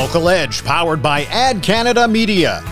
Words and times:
Local 0.00 0.30
Edge, 0.30 0.64
powered 0.64 1.02
by 1.02 1.24
Ad 1.24 1.62
Canada 1.62 2.08
Media. 2.08 2.62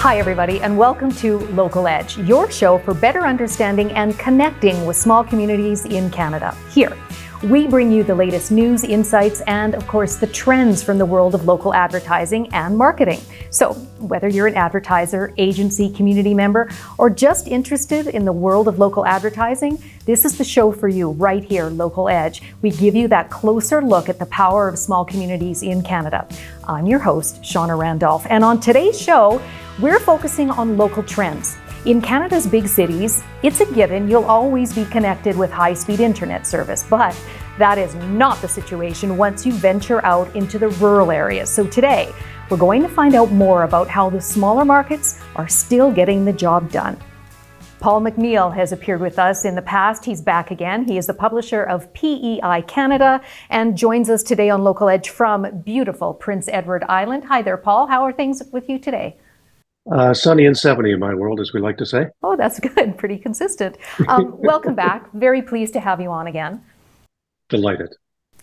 Hi, 0.00 0.18
everybody, 0.18 0.60
and 0.62 0.76
welcome 0.76 1.12
to 1.12 1.38
Local 1.50 1.86
Edge, 1.86 2.18
your 2.18 2.50
show 2.50 2.78
for 2.78 2.92
better 2.92 3.20
understanding 3.20 3.92
and 3.92 4.18
connecting 4.18 4.84
with 4.84 4.96
small 4.96 5.22
communities 5.22 5.84
in 5.84 6.10
Canada. 6.10 6.56
Here, 6.72 6.98
we 7.42 7.66
bring 7.66 7.90
you 7.90 8.04
the 8.04 8.14
latest 8.14 8.50
news, 8.50 8.84
insights, 8.84 9.40
and 9.42 9.74
of 9.74 9.86
course, 9.86 10.16
the 10.16 10.26
trends 10.26 10.82
from 10.82 10.98
the 10.98 11.04
world 11.04 11.34
of 11.34 11.44
local 11.44 11.74
advertising 11.74 12.52
and 12.54 12.76
marketing. 12.76 13.20
So, 13.50 13.74
whether 13.98 14.28
you're 14.28 14.46
an 14.46 14.54
advertiser, 14.54 15.32
agency, 15.36 15.92
community 15.92 16.32
member, 16.32 16.70
or 16.98 17.10
just 17.10 17.48
interested 17.48 18.06
in 18.06 18.24
the 18.24 18.32
world 18.32 18.68
of 18.68 18.78
local 18.78 19.04
advertising, 19.06 19.82
this 20.06 20.24
is 20.24 20.38
the 20.38 20.44
show 20.44 20.72
for 20.72 20.88
you 20.88 21.10
right 21.10 21.44
here, 21.44 21.66
Local 21.66 22.08
Edge. 22.08 22.42
We 22.62 22.70
give 22.70 22.94
you 22.94 23.08
that 23.08 23.30
closer 23.30 23.82
look 23.82 24.08
at 24.08 24.18
the 24.18 24.26
power 24.26 24.68
of 24.68 24.78
small 24.78 25.04
communities 25.04 25.62
in 25.62 25.82
Canada. 25.82 26.28
I'm 26.66 26.86
your 26.86 27.00
host, 27.00 27.42
Shawna 27.42 27.78
Randolph, 27.78 28.26
and 28.30 28.44
on 28.44 28.60
today's 28.60 29.00
show, 29.00 29.42
we're 29.80 30.00
focusing 30.00 30.50
on 30.50 30.76
local 30.76 31.02
trends. 31.02 31.56
In 31.86 32.00
Canada's 32.00 32.46
big 32.46 32.66
cities, 32.66 33.22
it's 33.42 33.60
a 33.60 33.70
given 33.74 34.08
you'll 34.08 34.24
always 34.24 34.72
be 34.72 34.86
connected 34.86 35.36
with 35.36 35.50
high 35.50 35.74
speed 35.74 36.00
internet 36.00 36.46
service, 36.46 36.82
but 36.82 37.14
that 37.58 37.76
is 37.76 37.94
not 37.94 38.40
the 38.40 38.48
situation 38.48 39.18
once 39.18 39.44
you 39.44 39.52
venture 39.52 40.02
out 40.02 40.34
into 40.34 40.58
the 40.58 40.68
rural 40.68 41.10
areas. 41.10 41.50
So 41.50 41.66
today, 41.66 42.10
we're 42.48 42.56
going 42.56 42.80
to 42.80 42.88
find 42.88 43.14
out 43.14 43.32
more 43.32 43.64
about 43.64 43.86
how 43.86 44.08
the 44.08 44.18
smaller 44.18 44.64
markets 44.64 45.20
are 45.36 45.46
still 45.46 45.92
getting 45.92 46.24
the 46.24 46.32
job 46.32 46.70
done. 46.70 46.96
Paul 47.80 48.00
McNeill 48.00 48.54
has 48.54 48.72
appeared 48.72 49.02
with 49.02 49.18
us 49.18 49.44
in 49.44 49.54
the 49.54 49.60
past. 49.60 50.06
He's 50.06 50.22
back 50.22 50.50
again. 50.50 50.86
He 50.86 50.96
is 50.96 51.06
the 51.06 51.12
publisher 51.12 51.64
of 51.64 51.92
PEI 51.92 52.62
Canada 52.66 53.20
and 53.50 53.76
joins 53.76 54.08
us 54.08 54.22
today 54.22 54.48
on 54.48 54.64
Local 54.64 54.88
Edge 54.88 55.10
from 55.10 55.60
beautiful 55.60 56.14
Prince 56.14 56.48
Edward 56.48 56.82
Island. 56.84 57.24
Hi 57.24 57.42
there, 57.42 57.58
Paul. 57.58 57.88
How 57.88 58.04
are 58.04 58.12
things 58.12 58.42
with 58.52 58.70
you 58.70 58.78
today? 58.78 59.18
Uh, 59.90 60.14
sunny 60.14 60.46
and 60.46 60.56
70 60.56 60.92
in 60.92 60.98
my 60.98 61.14
world, 61.14 61.40
as 61.40 61.52
we 61.52 61.60
like 61.60 61.76
to 61.78 61.86
say. 61.86 62.06
Oh, 62.22 62.36
that's 62.36 62.58
good. 62.74 62.96
Pretty 62.96 63.18
consistent. 63.18 63.76
Um, 64.08 64.34
welcome 64.38 64.74
back. 64.74 65.12
Very 65.12 65.42
pleased 65.42 65.72
to 65.74 65.80
have 65.80 66.00
you 66.00 66.10
on 66.10 66.26
again. 66.26 66.62
Delighted. 67.48 67.94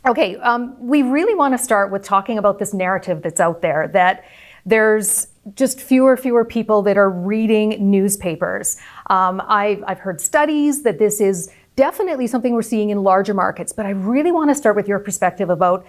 Okay, 0.06 0.36
um, 0.38 0.76
we 0.80 1.04
really 1.04 1.36
want 1.36 1.54
to 1.54 1.58
start 1.60 1.92
with 1.92 2.04
talking 2.04 2.38
about 2.38 2.58
this 2.58 2.74
narrative 2.74 3.22
that's 3.22 3.40
out 3.40 3.62
there 3.62 3.88
that 3.90 4.26
there's 4.66 5.28
just 5.56 5.80
fewer 5.80 6.18
fewer 6.18 6.46
people 6.46 6.82
that 6.84 6.98
are 6.98 7.10
reading 7.10 7.90
newspapers. 7.90 8.78
Um, 9.10 9.42
I've, 9.48 9.84
I've 9.88 10.00
heard 10.00 10.22
studies 10.22 10.84
that 10.84 11.00
this 11.00 11.20
is 11.20 11.52
definitely 11.76 12.28
something 12.28 12.54
we're 12.54 12.62
seeing 12.62 12.90
in 12.90 13.04
larger 13.04 13.34
markets, 13.34 13.74
but 13.74 13.86
I 13.86 13.92
really 13.92 14.32
want 14.32 14.50
to 14.50 14.56
start 14.56 14.76
with 14.76 14.88
your 14.88 15.00
perspective 15.00 15.50
about 15.50 15.86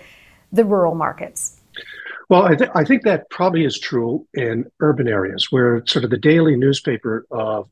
the 0.52 0.64
rural 0.64 0.94
markets. 0.94 1.60
Well, 2.28 2.44
I, 2.44 2.54
th- 2.54 2.70
I 2.74 2.84
think 2.84 3.02
that 3.02 3.28
probably 3.30 3.64
is 3.64 3.78
true 3.78 4.26
in 4.34 4.70
urban 4.80 5.08
areas 5.08 5.48
where 5.50 5.82
sort 5.86 6.04
of 6.04 6.10
the 6.10 6.18
daily 6.18 6.56
newspaper 6.56 7.26
of 7.30 7.68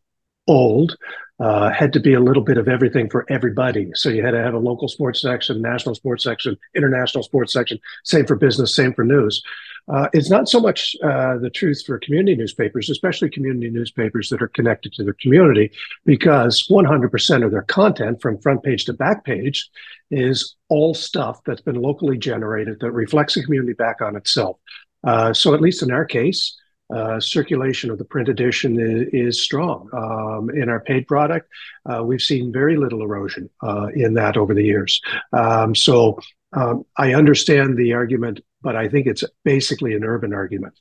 old 0.46 0.96
uh, 1.38 1.70
had 1.70 1.92
to 1.94 2.00
be 2.00 2.12
a 2.12 2.20
little 2.20 2.42
bit 2.42 2.58
of 2.58 2.68
everything 2.68 3.08
for 3.08 3.24
everybody. 3.30 3.90
So 3.94 4.10
you 4.10 4.22
had 4.22 4.32
to 4.32 4.42
have 4.42 4.52
a 4.54 4.58
local 4.58 4.88
sports 4.88 5.22
section, 5.22 5.62
national 5.62 5.94
sports 5.94 6.22
section, 6.22 6.56
international 6.74 7.24
sports 7.24 7.52
section, 7.52 7.78
same 8.04 8.26
for 8.26 8.36
business, 8.36 8.74
same 8.74 8.92
for 8.92 9.04
news. 9.04 9.42
Uh, 9.88 10.08
it's 10.12 10.30
not 10.30 10.48
so 10.48 10.60
much 10.60 10.94
uh, 11.02 11.36
the 11.38 11.50
truth 11.50 11.82
for 11.84 11.98
community 11.98 12.36
newspapers, 12.36 12.90
especially 12.90 13.28
community 13.30 13.70
newspapers 13.70 14.28
that 14.28 14.42
are 14.42 14.48
connected 14.48 14.92
to 14.92 15.04
their 15.04 15.16
community, 15.20 15.70
because 16.04 16.66
100% 16.68 17.44
of 17.44 17.50
their 17.50 17.62
content 17.62 18.20
from 18.20 18.38
front 18.38 18.62
page 18.62 18.84
to 18.84 18.92
back 18.92 19.24
page 19.24 19.69
is 20.10 20.56
all 20.69 20.94
stuff 20.94 21.40
that's 21.44 21.60
been 21.60 21.80
locally 21.80 22.19
generated 22.19 22.78
that 22.80 22.92
reflects 22.92 23.34
the 23.34 23.42
community 23.42 23.72
back 23.72 24.00
on 24.00 24.16
itself. 24.16 24.58
Uh, 25.04 25.32
so, 25.32 25.54
at 25.54 25.60
least 25.60 25.82
in 25.82 25.90
our 25.90 26.04
case, 26.04 26.56
uh, 26.94 27.20
circulation 27.20 27.90
of 27.90 27.98
the 27.98 28.04
print 28.04 28.28
edition 28.28 28.78
is, 28.80 29.08
is 29.12 29.42
strong. 29.42 29.88
Um, 29.92 30.50
in 30.50 30.69
our 30.69 30.80
paid 30.80 31.06
product, 31.06 31.48
uh, 31.86 32.02
we've 32.02 32.20
seen 32.20 32.52
very 32.52 32.76
little 32.76 33.02
erosion 33.02 33.48
uh, 33.62 33.86
in 33.94 34.14
that 34.14 34.36
over 34.36 34.54
the 34.54 34.64
years. 34.64 35.00
Um, 35.32 35.74
so 35.74 36.19
um, 36.52 36.84
I 36.96 37.14
understand 37.14 37.76
the 37.76 37.92
argument, 37.92 38.40
but 38.62 38.76
I 38.76 38.88
think 38.88 39.06
it's 39.06 39.25
basically 39.44 39.94
an 39.94 40.04
urban 40.04 40.32
argument. 40.32 40.75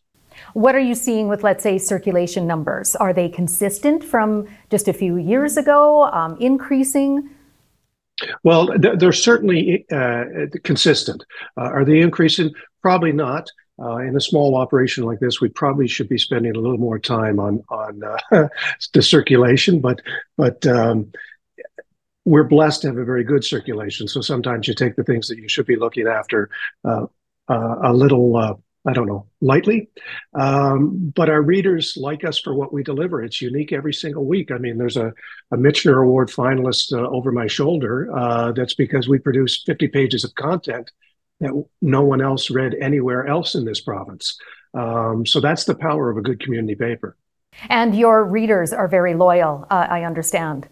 What 0.54 0.76
are 0.76 0.80
you 0.80 0.96
seeing 0.96 1.28
with, 1.28 1.44
let's 1.44 1.64
say, 1.64 1.78
circulation 1.78 2.48
numbers? 2.48 2.96
Are 2.96 3.14
they 3.14 3.30
consistent 3.30 4.04
from 4.04 4.48
just 4.70 4.88
a 4.88 4.94
few 4.94 5.18
years 5.18 5.58
ago, 5.58 6.06
um, 6.06 6.38
increasing? 6.40 7.30
Well, 8.44 8.70
they're 8.78 9.12
certainly 9.12 9.86
uh, 9.92 10.24
consistent. 10.64 11.24
Uh, 11.58 11.64
are 11.64 11.86
they 11.86 12.00
increasing? 12.00 12.52
Probably 12.82 13.12
not. 13.12 13.50
Uh, 13.82 13.98
in 13.98 14.16
a 14.16 14.22
small 14.22 14.58
operation 14.58 15.06
like 15.06 15.20
this, 15.20 15.40
we 15.40 15.48
probably 15.48 15.88
should 15.88 16.10
be 16.10 16.18
spending 16.18 16.54
a 16.54 16.60
little 16.60 16.78
more 16.78 17.00
time 17.00 17.40
on 17.40 17.64
on 17.70 18.02
uh, 18.04 18.50
the 18.94 19.02
circulation, 19.02 19.80
but 19.80 20.02
but 20.36 20.68
um, 20.68 21.10
we're 22.26 22.44
blessed 22.44 22.82
to 22.82 22.88
have 22.88 22.98
a 22.98 23.06
very 23.06 23.24
good 23.24 23.46
circulation. 23.46 24.08
So 24.08 24.20
sometimes 24.20 24.68
you 24.68 24.74
take 24.74 24.98
the 24.98 25.04
things 25.04 25.30
that 25.30 25.38
you 25.38 25.48
should 25.48 25.66
be 25.66 25.78
looking 25.78 26.08
after 26.08 26.50
uh, 26.84 27.06
uh 27.06 27.06
a 27.50 27.94
little, 27.94 28.36
uh, 28.36 28.54
I 28.88 28.94
don't 28.94 29.08
know, 29.08 29.28
lightly. 29.42 29.90
Um, 30.34 31.12
but 31.16 31.30
our 31.30 31.42
readers 31.42 31.98
like 31.98 32.24
us 32.24 32.40
for 32.40 32.54
what 32.54 32.72
we 32.72 32.84
deliver. 32.84 33.24
It's 33.24 33.42
unique 33.42 33.74
every 33.74 33.94
single 33.94 34.26
week. 34.26 34.52
I 34.52 34.58
mean, 34.58 34.78
there's 34.78 34.98
a, 34.98 35.14
a 35.52 35.58
Michener 35.58 36.04
Award 36.04 36.30
finalist 36.30 36.94
uh, 36.94 37.08
over 37.10 37.32
my 37.32 37.48
shoulder. 37.48 38.10
that's 38.56 38.76
because 38.76 39.08
we 39.08 39.20
produce 39.20 39.64
50 39.66 39.88
pages 39.90 40.24
of 40.24 40.34
content 40.36 40.92
that 41.40 41.66
no 41.82 42.04
one 42.04 42.22
else 42.22 42.50
read 42.50 42.76
anywhere 42.76 43.28
else 43.28 43.56
in 43.56 43.66
this 43.66 43.82
province. 43.82 44.38
Um, 44.74 45.26
so 45.26 45.40
that's 45.40 45.64
the 45.64 45.76
power 45.76 46.10
of 46.10 46.18
a 46.18 46.22
good 46.22 46.40
community 46.40 46.76
paper. 46.76 47.16
And 47.70 47.96
your 47.96 48.26
readers 48.26 48.72
are 48.72 48.88
very 48.88 49.16
loyal, 49.16 49.66
uh, 49.70 49.88
I 49.90 50.04
understand. 50.04 50.68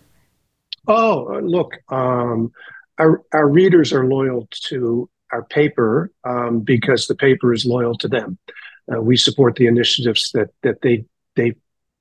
Oh, 0.88 1.34
uh, 1.34 1.40
look, 1.40 1.74
um, 1.90 2.52
our, 2.98 3.22
our 3.34 3.48
readers 3.48 3.92
are 3.92 4.06
loyal 4.06 4.48
to 4.68 5.10
our 5.32 5.44
paper 5.44 6.12
um, 6.24 6.62
because 6.62 7.08
the 7.08 7.16
paper 7.16 7.54
is 7.54 7.66
loyal 7.66 7.98
to 7.98 8.08
them. 8.08 8.38
Uh, 8.92 9.02
we 9.02 9.18
support 9.18 9.56
the 9.56 9.68
initiatives 9.68 10.32
that 10.32 10.50
that 10.64 10.82
they 10.82 11.06
they 11.36 11.56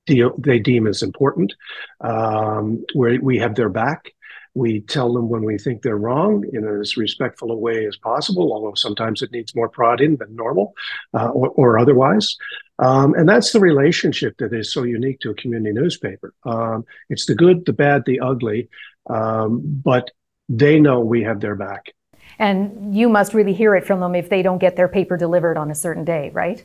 deal, 0.06 0.34
they 0.38 0.58
deem 0.58 0.86
as 0.86 1.02
important. 1.02 1.52
Um, 2.00 2.84
where 2.94 3.20
we 3.20 3.38
have 3.38 3.54
their 3.54 3.68
back, 3.68 4.12
we 4.56 4.80
tell 4.80 5.12
them 5.12 5.28
when 5.28 5.44
we 5.44 5.58
think 5.58 5.82
they're 5.82 5.98
wrong 5.98 6.44
in 6.52 6.66
as 6.80 6.96
respectful 6.96 7.52
a 7.52 7.56
way 7.56 7.86
as 7.86 7.96
possible, 7.98 8.52
although 8.52 8.74
sometimes 8.74 9.20
it 9.20 9.30
needs 9.30 9.54
more 9.54 9.68
prodding 9.68 10.16
than 10.16 10.34
normal 10.34 10.74
uh, 11.12 11.28
or, 11.28 11.50
or, 11.50 11.78
otherwise. 11.78 12.36
Um, 12.78 13.14
and 13.14 13.28
that's 13.28 13.52
the 13.52 13.60
relationship 13.60 14.38
that 14.38 14.54
is 14.54 14.72
so 14.72 14.84
unique 14.84 15.20
to 15.20 15.30
a 15.30 15.34
community 15.34 15.74
newspaper. 15.74 16.32
Um, 16.44 16.86
it's 17.10 17.26
the 17.26 17.34
good, 17.34 17.66
the 17.66 17.74
bad, 17.74 18.04
the 18.06 18.20
ugly, 18.20 18.70
um, 19.10 19.60
but 19.62 20.10
they 20.48 20.80
know 20.80 21.00
we 21.00 21.22
have 21.24 21.40
their 21.40 21.56
back. 21.56 21.92
And 22.38 22.96
you 22.96 23.08
must 23.08 23.34
really 23.34 23.52
hear 23.52 23.74
it 23.74 23.86
from 23.86 24.00
them 24.00 24.14
if 24.14 24.28
they 24.28 24.42
don't 24.42 24.58
get 24.58 24.76
their 24.76 24.88
paper 24.88 25.16
delivered 25.16 25.56
on 25.56 25.70
a 25.70 25.74
certain 25.74 26.04
day, 26.04 26.30
right? 26.32 26.64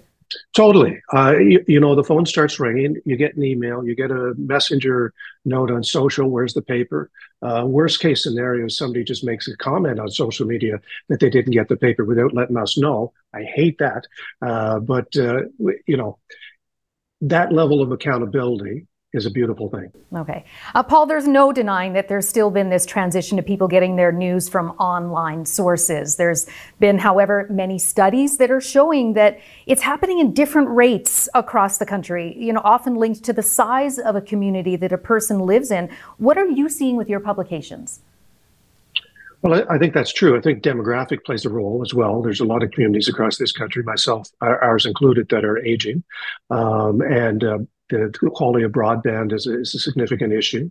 Totally. 0.55 1.01
Uh, 1.13 1.35
you, 1.37 1.63
you, 1.67 1.79
know, 1.79 1.95
the 1.95 2.03
phone 2.03 2.25
starts 2.25 2.59
ringing. 2.59 2.97
You 3.05 3.17
get 3.17 3.35
an 3.35 3.43
email. 3.43 3.85
You 3.85 3.95
get 3.95 4.11
a 4.11 4.33
messenger 4.37 5.13
note 5.45 5.71
on 5.71 5.83
social. 5.83 6.29
Where's 6.29 6.53
the 6.53 6.61
paper? 6.61 7.09
Uh, 7.41 7.63
worst 7.65 7.99
case 7.99 8.23
scenario 8.23 8.67
somebody 8.67 9.03
just 9.03 9.23
makes 9.23 9.47
a 9.47 9.57
comment 9.57 9.99
on 9.99 10.09
social 10.09 10.45
media 10.45 10.79
that 11.09 11.19
they 11.19 11.29
didn't 11.29 11.51
get 11.51 11.67
the 11.67 11.77
paper 11.77 12.05
without 12.05 12.33
letting 12.33 12.57
us 12.57 12.77
know. 12.77 13.13
I 13.33 13.43
hate 13.43 13.77
that. 13.79 14.07
Uh, 14.41 14.79
but, 14.79 15.15
uh, 15.17 15.41
you 15.85 15.97
know, 15.97 16.17
that 17.21 17.51
level 17.51 17.81
of 17.81 17.91
accountability 17.91 18.87
is 19.13 19.25
a 19.25 19.29
beautiful 19.29 19.69
thing. 19.69 19.91
Okay. 20.15 20.45
Uh, 20.73 20.83
Paul, 20.83 21.05
there's 21.05 21.27
no 21.27 21.51
denying 21.51 21.93
that 21.93 22.07
there's 22.07 22.27
still 22.27 22.49
been 22.49 22.69
this 22.69 22.85
transition 22.85 23.35
to 23.37 23.43
people 23.43 23.67
getting 23.67 23.97
their 23.97 24.11
news 24.11 24.47
from 24.47 24.69
online 24.71 25.45
sources. 25.45 26.15
There's 26.15 26.47
been, 26.79 26.97
however, 26.97 27.45
many 27.49 27.77
studies 27.77 28.37
that 28.37 28.49
are 28.51 28.61
showing 28.61 29.13
that 29.13 29.39
it's 29.65 29.81
happening 29.81 30.19
in 30.19 30.33
different 30.33 30.69
rates 30.69 31.27
across 31.33 31.77
the 31.77 31.85
country, 31.85 32.35
you 32.37 32.53
know, 32.53 32.61
often 32.63 32.95
linked 32.95 33.23
to 33.25 33.33
the 33.33 33.43
size 33.43 33.99
of 33.99 34.15
a 34.15 34.21
community 34.21 34.77
that 34.77 34.91
a 34.93 34.97
person 34.97 35.39
lives 35.39 35.71
in. 35.71 35.89
What 36.17 36.37
are 36.37 36.47
you 36.47 36.69
seeing 36.69 36.95
with 36.95 37.09
your 37.09 37.19
publications? 37.19 37.99
Well, 39.41 39.65
I 39.69 39.79
think 39.79 39.95
that's 39.95 40.13
true. 40.13 40.37
I 40.37 40.41
think 40.41 40.61
demographic 40.61 41.25
plays 41.25 41.45
a 41.45 41.49
role 41.49 41.81
as 41.81 41.95
well. 41.95 42.21
There's 42.21 42.41
a 42.41 42.45
lot 42.45 42.61
of 42.61 42.69
communities 42.69 43.07
across 43.07 43.37
this 43.37 43.51
country, 43.51 43.81
myself, 43.81 44.29
ours 44.39 44.85
included, 44.85 45.29
that 45.29 45.43
are 45.43 45.57
aging. 45.57 46.03
Um, 46.51 47.01
and 47.01 47.43
uh, 47.43 47.57
the 47.91 48.29
quality 48.33 48.63
of 48.63 48.71
broadband 48.71 49.33
is 49.33 49.47
a, 49.47 49.61
is 49.61 49.75
a 49.75 49.79
significant 49.79 50.33
issue. 50.33 50.69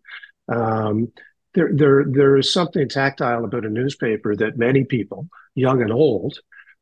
Um, 0.49 1.12
there, 1.55 1.70
there, 1.72 2.05
there 2.06 2.37
is 2.37 2.52
something 2.52 2.88
tactile 2.88 3.44
about 3.44 3.64
a 3.64 3.70
newspaper 3.70 4.37
that 4.37 4.56
many 4.56 4.84
people, 4.84 5.28
young 5.55 5.82
and 5.82 5.93
old, 5.93 6.38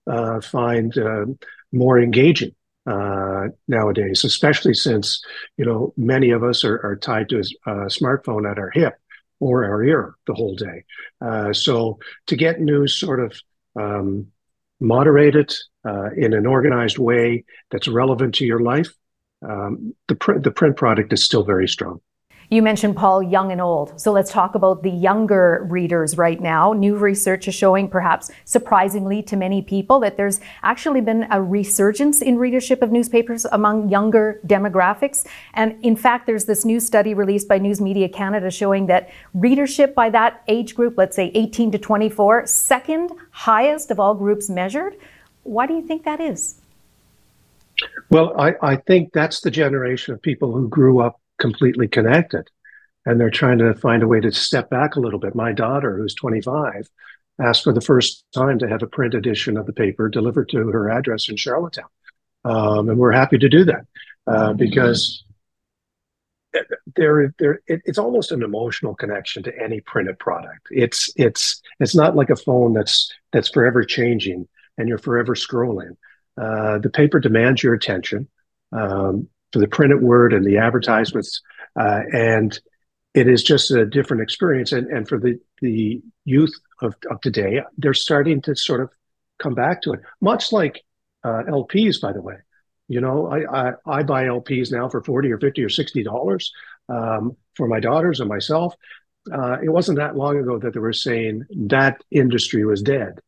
uh, 0.06 0.40
find 0.40 0.96
uh, 0.96 1.26
more 1.72 2.00
engaging 2.00 2.54
uh, 2.86 3.48
nowadays, 3.66 4.24
especially 4.24 4.74
since 4.74 5.22
you 5.56 5.64
know 5.64 5.92
many 5.96 6.30
of 6.30 6.42
us 6.42 6.64
are, 6.64 6.80
are 6.84 6.96
tied 6.96 7.28
to 7.28 7.38
a, 7.38 7.70
smartphone 7.88 8.50
at 8.50 8.58
our 8.58 8.70
hip 8.70 8.94
or 9.40 9.64
our 9.64 9.84
ear 9.84 10.14
the 10.26 10.34
whole 10.34 10.56
day. 10.56 10.84
Uh, 11.20 11.52
so 11.52 11.98
to 12.26 12.36
get 12.36 12.60
news 12.60 12.94
sort 12.94 13.20
of 13.20 13.38
um, 13.76 14.26
uh, 14.80 16.10
in 16.16 16.32
an 16.32 16.46
organized 16.46 16.98
way 16.98 17.44
that's 17.70 17.88
relevant 17.88 18.34
to 18.36 18.46
your 18.46 18.60
life, 18.60 18.88
um, 19.42 19.94
the, 20.08 20.14
pr- 20.14 20.38
the 20.38 20.50
print 20.50 20.76
product 20.76 21.12
is 21.12 21.24
still 21.24 21.44
very 21.44 21.68
strong. 21.68 22.00
You 22.50 22.62
mentioned 22.62 22.96
Paul, 22.96 23.22
young 23.22 23.52
and 23.52 23.60
old. 23.60 24.00
So 24.00 24.10
let's 24.10 24.32
talk 24.32 24.54
about 24.54 24.82
the 24.82 24.90
younger 24.90 25.66
readers 25.68 26.16
right 26.16 26.40
now. 26.40 26.72
New 26.72 26.96
research 26.96 27.46
is 27.46 27.54
showing, 27.54 27.90
perhaps 27.90 28.30
surprisingly 28.46 29.22
to 29.24 29.36
many 29.36 29.60
people, 29.60 30.00
that 30.00 30.16
there's 30.16 30.40
actually 30.62 31.02
been 31.02 31.26
a 31.30 31.42
resurgence 31.42 32.22
in 32.22 32.38
readership 32.38 32.80
of 32.80 32.90
newspapers 32.90 33.44
among 33.52 33.90
younger 33.90 34.40
demographics. 34.46 35.26
And 35.52 35.76
in 35.84 35.94
fact, 35.94 36.26
there's 36.26 36.46
this 36.46 36.64
new 36.64 36.80
study 36.80 37.12
released 37.12 37.48
by 37.48 37.58
News 37.58 37.82
Media 37.82 38.08
Canada 38.08 38.50
showing 38.50 38.86
that 38.86 39.10
readership 39.34 39.94
by 39.94 40.08
that 40.08 40.42
age 40.48 40.74
group, 40.74 40.94
let's 40.96 41.16
say 41.16 41.30
18 41.34 41.72
to 41.72 41.78
24, 41.78 42.46
second 42.46 43.10
highest 43.30 43.90
of 43.90 44.00
all 44.00 44.14
groups 44.14 44.48
measured. 44.48 44.96
Why 45.42 45.66
do 45.66 45.74
you 45.74 45.82
think 45.82 46.04
that 46.04 46.18
is? 46.18 46.57
Well, 48.10 48.38
I, 48.40 48.54
I 48.62 48.76
think 48.76 49.12
that's 49.12 49.40
the 49.40 49.50
generation 49.50 50.14
of 50.14 50.22
people 50.22 50.52
who 50.52 50.68
grew 50.68 51.00
up 51.00 51.20
completely 51.38 51.88
connected. 51.88 52.48
And 53.06 53.18
they're 53.18 53.30
trying 53.30 53.58
to 53.58 53.74
find 53.74 54.02
a 54.02 54.06
way 54.06 54.20
to 54.20 54.30
step 54.32 54.68
back 54.68 54.96
a 54.96 55.00
little 55.00 55.18
bit. 55.18 55.34
My 55.34 55.52
daughter, 55.52 55.96
who's 55.96 56.14
25, 56.14 56.88
asked 57.40 57.64
for 57.64 57.72
the 57.72 57.80
first 57.80 58.24
time 58.34 58.58
to 58.58 58.68
have 58.68 58.82
a 58.82 58.86
print 58.86 59.14
edition 59.14 59.56
of 59.56 59.66
the 59.66 59.72
paper 59.72 60.08
delivered 60.08 60.48
to 60.50 60.68
her 60.68 60.90
address 60.90 61.28
in 61.28 61.36
Charlottetown. 61.36 61.88
Um, 62.44 62.88
and 62.88 62.98
we're 62.98 63.12
happy 63.12 63.38
to 63.38 63.48
do 63.48 63.64
that 63.64 63.86
uh, 64.26 64.52
because 64.52 65.24
there, 66.96 67.32
there, 67.38 67.60
it, 67.66 67.80
it's 67.84 67.98
almost 67.98 68.32
an 68.32 68.42
emotional 68.42 68.94
connection 68.94 69.42
to 69.44 69.58
any 69.58 69.80
printed 69.80 70.18
product. 70.18 70.68
It's, 70.70 71.10
it's, 71.16 71.62
it's 71.80 71.94
not 71.94 72.16
like 72.16 72.30
a 72.30 72.36
phone 72.36 72.74
that's 72.74 73.12
that's 73.32 73.50
forever 73.50 73.84
changing 73.84 74.48
and 74.76 74.88
you're 74.88 74.98
forever 74.98 75.34
scrolling. 75.34 75.96
Uh, 76.40 76.78
the 76.78 76.90
paper 76.90 77.18
demands 77.18 77.62
your 77.62 77.74
attention. 77.74 78.28
Um, 78.72 79.28
for 79.52 79.58
the 79.58 79.68
printed 79.68 80.02
word 80.02 80.32
and 80.32 80.44
the 80.44 80.58
advertisements. 80.58 81.42
Uh, 81.78 82.00
and 82.12 82.58
it 83.14 83.28
is 83.28 83.42
just 83.42 83.70
a 83.70 83.86
different 83.86 84.22
experience. 84.22 84.72
And, 84.72 84.86
and 84.88 85.08
for 85.08 85.18
the, 85.18 85.40
the 85.60 86.02
youth 86.24 86.54
of, 86.82 86.94
of 87.10 87.20
today, 87.20 87.62
they're 87.78 87.94
starting 87.94 88.42
to 88.42 88.54
sort 88.54 88.80
of 88.80 88.90
come 89.38 89.54
back 89.54 89.82
to 89.82 89.92
it, 89.92 90.00
much 90.20 90.52
like 90.52 90.84
uh, 91.24 91.42
LPs, 91.48 92.00
by 92.00 92.12
the 92.12 92.22
way. 92.22 92.36
You 92.88 93.00
know, 93.00 93.26
I, 93.26 93.68
I, 93.68 93.72
I, 93.86 94.02
buy 94.02 94.24
LPs 94.24 94.72
now 94.72 94.88
for 94.88 95.02
40 95.02 95.30
or 95.30 95.38
50 95.38 95.62
or 95.62 95.68
60 95.68 96.02
dollars 96.04 96.52
um, 96.88 97.36
for 97.54 97.68
my 97.68 97.80
daughters 97.80 98.20
and 98.20 98.30
myself. 98.30 98.74
Uh, 99.30 99.58
it 99.62 99.68
wasn't 99.68 99.98
that 99.98 100.16
long 100.16 100.38
ago 100.38 100.58
that 100.58 100.72
they 100.72 100.80
were 100.80 100.94
saying 100.94 101.44
that 101.66 102.02
industry 102.10 102.64
was 102.64 102.80
dead. 102.80 103.20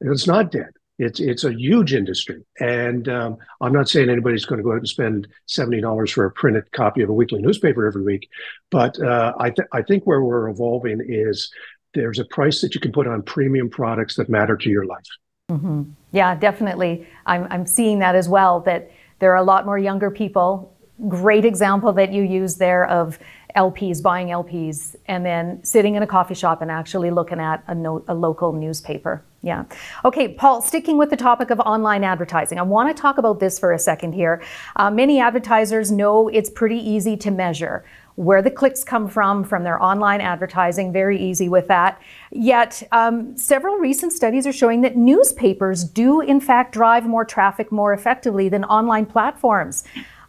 It's 0.00 0.26
not 0.26 0.50
dead. 0.50 0.70
It's 0.98 1.18
it's 1.18 1.42
a 1.42 1.52
huge 1.52 1.92
industry, 1.92 2.44
and 2.60 3.08
um, 3.08 3.36
I'm 3.60 3.72
not 3.72 3.88
saying 3.88 4.08
anybody's 4.08 4.44
going 4.44 4.58
to 4.58 4.62
go 4.62 4.72
out 4.72 4.78
and 4.78 4.88
spend 4.88 5.26
seventy 5.46 5.80
dollars 5.80 6.12
for 6.12 6.24
a 6.24 6.30
printed 6.30 6.70
copy 6.70 7.02
of 7.02 7.08
a 7.08 7.12
weekly 7.12 7.42
newspaper 7.42 7.86
every 7.86 8.02
week, 8.02 8.28
but 8.70 9.00
uh, 9.02 9.32
I 9.38 9.50
th- 9.50 9.68
I 9.72 9.82
think 9.82 10.04
where 10.04 10.22
we're 10.22 10.48
evolving 10.48 11.04
is 11.04 11.50
there's 11.94 12.20
a 12.20 12.24
price 12.24 12.60
that 12.60 12.76
you 12.76 12.80
can 12.80 12.92
put 12.92 13.08
on 13.08 13.22
premium 13.22 13.68
products 13.68 14.14
that 14.16 14.28
matter 14.28 14.56
to 14.56 14.70
your 14.70 14.84
life. 14.84 15.06
Mm-hmm. 15.50 15.82
Yeah, 16.12 16.36
definitely. 16.36 17.08
I'm 17.26 17.48
I'm 17.50 17.66
seeing 17.66 17.98
that 17.98 18.14
as 18.14 18.28
well. 18.28 18.60
That 18.60 18.90
there 19.18 19.32
are 19.32 19.38
a 19.38 19.42
lot 19.42 19.66
more 19.66 19.78
younger 19.78 20.12
people. 20.12 20.76
Great 21.08 21.44
example 21.44 21.92
that 21.94 22.12
you 22.12 22.22
use 22.22 22.54
there 22.54 22.86
of 22.86 23.18
LPs, 23.56 24.02
buying 24.02 24.28
LPs, 24.28 24.96
and 25.06 25.26
then 25.26 25.62
sitting 25.64 25.96
in 25.96 26.02
a 26.02 26.06
coffee 26.06 26.34
shop 26.34 26.62
and 26.62 26.70
actually 26.70 27.10
looking 27.10 27.40
at 27.40 27.64
a, 27.66 27.74
no, 27.74 28.04
a 28.08 28.14
local 28.14 28.52
newspaper. 28.52 29.24
Yeah. 29.44 29.64
Okay, 30.06 30.28
Paul, 30.28 30.62
sticking 30.62 30.96
with 30.96 31.10
the 31.10 31.18
topic 31.18 31.50
of 31.50 31.60
online 31.60 32.02
advertising, 32.02 32.58
I 32.58 32.62
want 32.62 32.88
to 32.88 32.98
talk 32.98 33.18
about 33.18 33.40
this 33.40 33.58
for 33.58 33.72
a 33.72 33.78
second 33.78 34.14
here. 34.14 34.42
Uh, 34.76 34.90
many 34.90 35.20
advertisers 35.20 35.92
know 35.92 36.28
it's 36.28 36.48
pretty 36.48 36.78
easy 36.78 37.14
to 37.18 37.30
measure 37.30 37.84
where 38.14 38.40
the 38.40 38.50
clicks 38.50 38.82
come 38.82 39.06
from 39.06 39.44
from 39.44 39.62
their 39.62 39.82
online 39.82 40.22
advertising, 40.22 40.94
very 40.94 41.20
easy 41.20 41.50
with 41.50 41.68
that. 41.68 42.00
Yet, 42.30 42.82
um, 42.90 43.36
several 43.36 43.76
recent 43.76 44.14
studies 44.14 44.46
are 44.46 44.52
showing 44.52 44.80
that 44.80 44.96
newspapers 44.96 45.84
do, 45.84 46.22
in 46.22 46.40
fact, 46.40 46.72
drive 46.72 47.06
more 47.06 47.26
traffic 47.26 47.70
more 47.70 47.92
effectively 47.92 48.48
than 48.48 48.64
online 48.64 49.04
platforms. 49.04 49.84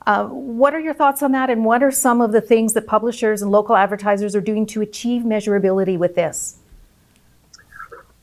Uh, 0.06 0.26
what 0.26 0.74
are 0.74 0.80
your 0.80 0.94
thoughts 0.94 1.24
on 1.24 1.32
that, 1.32 1.50
and 1.50 1.64
what 1.64 1.82
are 1.82 1.92
some 1.92 2.20
of 2.20 2.34
the 2.34 2.42
things 2.42 2.74
that 2.74 2.86
publishers 2.86 3.42
and 3.42 3.50
local 3.50 3.78
advertisers 3.78 4.36
are 4.36 4.42
doing 4.42 4.66
to 4.66 4.82
achieve 4.82 5.22
measurability 5.22 5.98
with 5.98 6.16
this? 6.16 6.58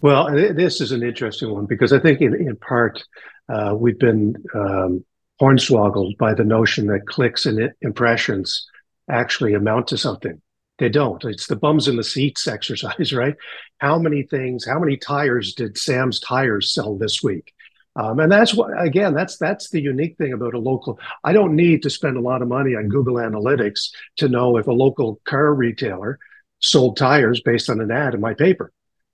Well, 0.02 0.32
this 0.34 0.80
is 0.80 0.90
an 0.90 1.04
interesting 1.04 1.52
one 1.52 1.66
because 1.66 1.92
I 1.92 2.00
think, 2.00 2.20
in, 2.20 2.34
in 2.34 2.56
part, 2.56 3.04
uh, 3.48 3.72
we've 3.78 4.00
been 4.00 4.34
um, 4.52 5.04
hornswoggled 5.40 6.18
by 6.18 6.34
the 6.34 6.42
notion 6.42 6.88
that 6.88 7.06
clicks 7.06 7.46
and 7.46 7.72
impressions 7.82 8.68
actually 9.08 9.54
amount 9.54 9.86
to 9.88 9.96
something. 9.96 10.42
They 10.80 10.88
don't. 10.88 11.24
It's 11.24 11.46
the 11.46 11.54
bums 11.54 11.86
in 11.86 11.94
the 11.94 12.02
seats 12.02 12.48
exercise, 12.48 13.12
right? 13.12 13.36
How 13.78 13.96
many 13.96 14.24
things, 14.24 14.66
how 14.66 14.80
many 14.80 14.96
tires 14.96 15.54
did 15.54 15.78
Sam's 15.78 16.18
tires 16.18 16.74
sell 16.74 16.98
this 16.98 17.22
week? 17.22 17.54
Um, 17.94 18.18
and 18.18 18.32
that's 18.32 18.54
what 18.54 18.70
again, 18.82 19.14
that's 19.14 19.36
that's 19.36 19.70
the 19.70 19.80
unique 19.80 20.16
thing 20.16 20.32
about 20.32 20.54
a 20.54 20.58
local. 20.58 20.98
I 21.22 21.32
don't 21.32 21.54
need 21.54 21.82
to 21.84 21.90
spend 21.90 22.16
a 22.16 22.22
lot 22.22 22.42
of 22.42 22.48
money 22.48 22.74
on 22.74 22.88
Google 22.88 23.16
Analytics 23.16 23.90
to 24.16 24.28
know 24.28 24.56
if 24.56 24.66
a 24.66 24.72
local 24.72 25.20
car 25.24 25.54
retailer 25.54 26.18
sold 26.58 26.96
tires 26.96 27.40
based 27.40 27.70
on 27.70 27.80
an 27.80 27.92
ad 27.92 28.14
in 28.14 28.20
my 28.20 28.34
paper. 28.34 28.72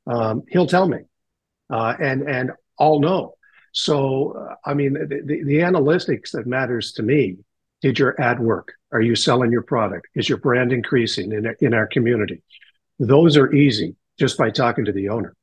Um, 0.09 0.43
he'll 0.49 0.67
tell 0.67 0.89
me, 0.89 1.01
uh, 1.71 1.95
and 2.01 2.23
and 2.23 2.53
I'll 2.79 3.01
know. 3.01 3.35
So 3.73 4.57
I 4.65 4.75
mean, 4.75 4.95
the, 4.95 5.23
the, 5.25 5.45
the 5.45 5.59
analytics 5.59 6.33
that 6.33 6.47
matters 6.47 6.93
to 6.93 7.03
me. 7.03 7.37
Did 7.81 7.97
your 7.97 8.21
ad 8.21 8.41
work? 8.41 8.73
Are 8.93 9.01
you 9.01 9.15
selling 9.15 9.53
your 9.53 9.63
product? 9.63 10.09
Is 10.17 10.29
your 10.29 10.39
brand 10.39 10.73
increasing 10.73 11.31
in 11.31 11.55
in 11.61 11.75
our 11.75 11.87
community? 11.87 12.43
Those 12.99 13.37
are 13.37 13.55
easy 13.55 13.95
just 14.19 14.37
by 14.37 14.51
talking 14.51 14.85
to 14.87 14.93
the 14.93 15.11
owner. 15.11 15.37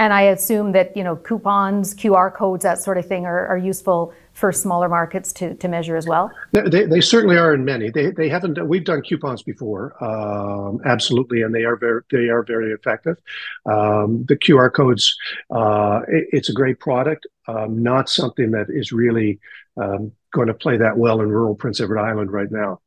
And 0.00 0.14
I 0.14 0.22
assume 0.22 0.72
that 0.72 0.96
you 0.96 1.04
know 1.04 1.14
coupons, 1.14 1.94
QR 1.94 2.34
codes, 2.34 2.62
that 2.62 2.78
sort 2.78 2.96
of 2.96 3.04
thing 3.04 3.26
are, 3.26 3.46
are 3.48 3.58
useful 3.58 4.14
for 4.32 4.50
smaller 4.50 4.88
markets 4.88 5.30
to, 5.34 5.54
to 5.56 5.68
measure 5.68 5.94
as 5.94 6.06
well. 6.06 6.30
They, 6.52 6.86
they 6.86 7.02
certainly 7.02 7.36
are 7.36 7.52
in 7.52 7.66
many. 7.66 7.90
They, 7.90 8.10
they 8.10 8.30
haven't. 8.30 8.66
We've 8.66 8.82
done 8.82 9.02
coupons 9.02 9.42
before, 9.42 10.02
um, 10.02 10.80
absolutely, 10.86 11.42
and 11.42 11.54
they 11.54 11.64
are 11.64 11.76
very 11.76 12.00
they 12.10 12.30
are 12.30 12.42
very 12.42 12.72
effective. 12.72 13.18
Um, 13.66 14.24
the 14.26 14.36
QR 14.36 14.72
codes, 14.72 15.14
uh, 15.50 16.00
it, 16.08 16.28
it's 16.32 16.48
a 16.48 16.54
great 16.54 16.80
product. 16.80 17.26
Um, 17.46 17.82
not 17.82 18.08
something 18.08 18.52
that 18.52 18.68
is 18.70 18.92
really 18.92 19.38
um, 19.76 20.12
going 20.32 20.46
to 20.46 20.54
play 20.54 20.78
that 20.78 20.96
well 20.96 21.20
in 21.20 21.28
rural 21.28 21.54
Prince 21.54 21.78
Edward 21.78 21.98
Island 21.98 22.32
right 22.32 22.50
now. 22.50 22.80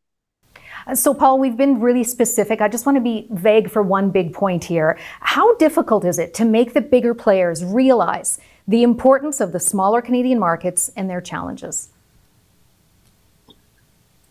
So, 0.93 1.13
Paul, 1.13 1.39
we've 1.39 1.55
been 1.55 1.79
really 1.79 2.03
specific. 2.03 2.59
I 2.59 2.67
just 2.67 2.85
want 2.85 2.97
to 2.97 3.01
be 3.01 3.27
vague 3.31 3.69
for 3.69 3.81
one 3.81 4.09
big 4.09 4.33
point 4.33 4.65
here. 4.65 4.97
How 5.21 5.55
difficult 5.55 6.03
is 6.03 6.19
it 6.19 6.33
to 6.35 6.45
make 6.45 6.73
the 6.73 6.81
bigger 6.81 7.13
players 7.13 7.63
realize 7.63 8.39
the 8.67 8.83
importance 8.83 9.39
of 9.39 9.53
the 9.53 9.59
smaller 9.59 10.01
Canadian 10.01 10.39
markets 10.39 10.91
and 10.95 11.09
their 11.09 11.21
challenges? 11.21 11.89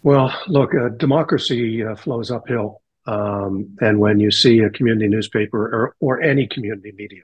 Well, 0.02 0.34
look, 0.46 0.74
uh, 0.74 0.90
democracy 0.90 1.84
uh, 1.84 1.94
flows 1.94 2.30
uphill. 2.30 2.82
Um, 3.06 3.76
and 3.80 3.98
when 3.98 4.20
you 4.20 4.30
see 4.30 4.60
a 4.60 4.70
community 4.70 5.08
newspaper 5.08 5.58
or, 5.58 5.96
or 6.00 6.20
any 6.20 6.46
community 6.46 6.92
media, 6.96 7.22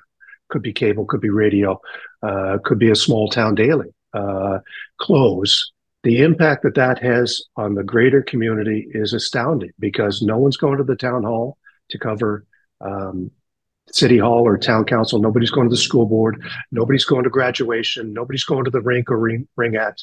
could 0.48 0.62
be 0.62 0.72
cable, 0.72 1.04
could 1.04 1.20
be 1.20 1.30
radio, 1.30 1.80
uh, 2.22 2.58
could 2.64 2.78
be 2.78 2.90
a 2.90 2.96
small 2.96 3.28
town 3.28 3.54
daily, 3.54 3.88
uh, 4.14 4.58
close, 4.98 5.72
the 6.02 6.22
impact 6.22 6.62
that 6.62 6.74
that 6.76 6.98
has 7.00 7.42
on 7.56 7.74
the 7.74 7.82
greater 7.82 8.22
community 8.22 8.86
is 8.90 9.12
astounding 9.12 9.72
because 9.78 10.22
no 10.22 10.38
one's 10.38 10.56
going 10.56 10.78
to 10.78 10.84
the 10.84 10.96
town 10.96 11.24
hall 11.24 11.58
to 11.90 11.98
cover 11.98 12.46
um, 12.80 13.30
city 13.92 14.18
hall 14.18 14.46
or 14.46 14.56
town 14.56 14.84
council. 14.84 15.20
Nobody's 15.20 15.50
going 15.50 15.68
to 15.68 15.74
the 15.74 15.80
school 15.80 16.06
board. 16.06 16.42
Nobody's 16.70 17.04
going 17.04 17.24
to 17.24 17.30
graduation. 17.30 18.12
Nobody's 18.12 18.44
going 18.44 18.64
to 18.64 18.70
the 18.70 18.80
rink 18.80 19.10
or 19.10 19.18
ring, 19.18 19.48
ringette. 19.58 20.02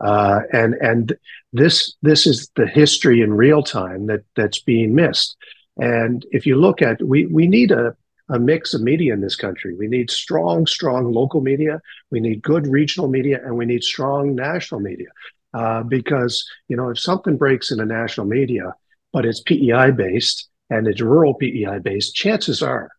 Uh, 0.00 0.40
and 0.52 0.74
and 0.74 1.16
this 1.52 1.94
this 2.02 2.26
is 2.26 2.50
the 2.56 2.66
history 2.66 3.20
in 3.20 3.32
real 3.32 3.62
time 3.62 4.06
that 4.06 4.22
that's 4.36 4.60
being 4.60 4.94
missed. 4.94 5.36
And 5.76 6.24
if 6.30 6.46
you 6.46 6.56
look 6.56 6.82
at 6.82 7.02
we 7.02 7.26
we 7.26 7.46
need 7.46 7.70
a 7.70 7.96
a 8.30 8.38
mix 8.38 8.74
of 8.74 8.80
media 8.80 9.12
in 9.12 9.20
this 9.20 9.36
country. 9.36 9.74
We 9.74 9.86
need 9.86 10.10
strong, 10.10 10.66
strong 10.66 11.12
local 11.12 11.40
media. 11.40 11.80
We 12.10 12.20
need 12.20 12.42
good 12.42 12.66
regional 12.66 13.08
media, 13.08 13.40
and 13.44 13.56
we 13.56 13.66
need 13.66 13.84
strong 13.84 14.34
national 14.34 14.80
media. 14.80 15.08
Uh, 15.52 15.84
because 15.84 16.44
you 16.68 16.76
know 16.76 16.90
if 16.90 16.98
something 16.98 17.36
breaks 17.36 17.70
in 17.70 17.78
the 17.78 17.84
national 17.84 18.26
media, 18.26 18.74
but 19.12 19.24
it's 19.24 19.40
PEI 19.40 19.92
based 19.92 20.48
and 20.70 20.88
it's 20.88 21.00
rural 21.00 21.34
PEI 21.34 21.78
based, 21.78 22.14
chances 22.14 22.62
are 22.62 22.90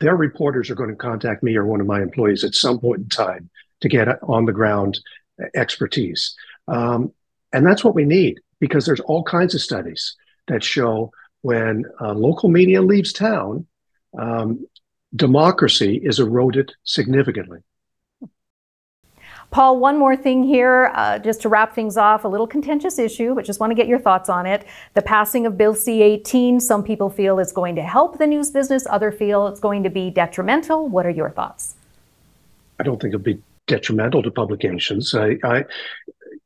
their 0.00 0.16
reporters 0.16 0.70
are 0.70 0.74
going 0.74 0.90
to 0.90 0.96
contact 0.96 1.42
me 1.42 1.54
or 1.54 1.66
one 1.66 1.80
of 1.80 1.86
my 1.86 2.00
employees 2.02 2.44
at 2.44 2.54
some 2.54 2.78
point 2.78 3.00
in 3.02 3.08
time 3.08 3.50
to 3.80 3.88
get 3.88 4.08
on 4.22 4.46
the 4.46 4.52
ground 4.52 4.98
expertise. 5.54 6.34
Um, 6.68 7.12
and 7.52 7.66
that's 7.66 7.84
what 7.84 7.94
we 7.94 8.04
need 8.04 8.40
because 8.58 8.86
there's 8.86 9.00
all 9.00 9.22
kinds 9.22 9.54
of 9.54 9.60
studies 9.60 10.16
that 10.48 10.64
show 10.64 11.12
when 11.42 11.84
uh, 12.00 12.12
local 12.12 12.48
media 12.48 12.80
leaves 12.80 13.12
town, 13.12 13.66
um, 14.18 14.66
democracy 15.14 16.00
is 16.02 16.18
eroded 16.18 16.72
significantly. 16.84 17.60
Paul, 19.50 19.78
one 19.80 19.98
more 19.98 20.16
thing 20.16 20.42
here, 20.42 20.90
uh, 20.94 21.18
just 21.18 21.42
to 21.42 21.50
wrap 21.50 21.74
things 21.74 21.98
off, 21.98 22.24
a 22.24 22.28
little 22.28 22.46
contentious 22.46 22.98
issue, 22.98 23.34
but 23.34 23.44
just 23.44 23.60
want 23.60 23.70
to 23.70 23.74
get 23.74 23.86
your 23.86 23.98
thoughts 23.98 24.30
on 24.30 24.46
it. 24.46 24.64
The 24.94 25.02
passing 25.02 25.44
of 25.44 25.58
Bill 25.58 25.74
C 25.74 26.00
18, 26.00 26.58
some 26.58 26.82
people 26.82 27.10
feel 27.10 27.38
it's 27.38 27.52
going 27.52 27.74
to 27.76 27.82
help 27.82 28.16
the 28.16 28.26
news 28.26 28.50
business, 28.50 28.86
other 28.88 29.12
feel 29.12 29.46
it's 29.48 29.60
going 29.60 29.82
to 29.82 29.90
be 29.90 30.08
detrimental. 30.08 30.88
What 30.88 31.04
are 31.04 31.10
your 31.10 31.28
thoughts? 31.28 31.74
I 32.80 32.82
don't 32.82 32.98
think 32.98 33.12
it'll 33.12 33.22
be 33.22 33.42
detrimental 33.66 34.22
to 34.22 34.30
publications. 34.30 35.14
I, 35.14 35.36
I 35.44 35.64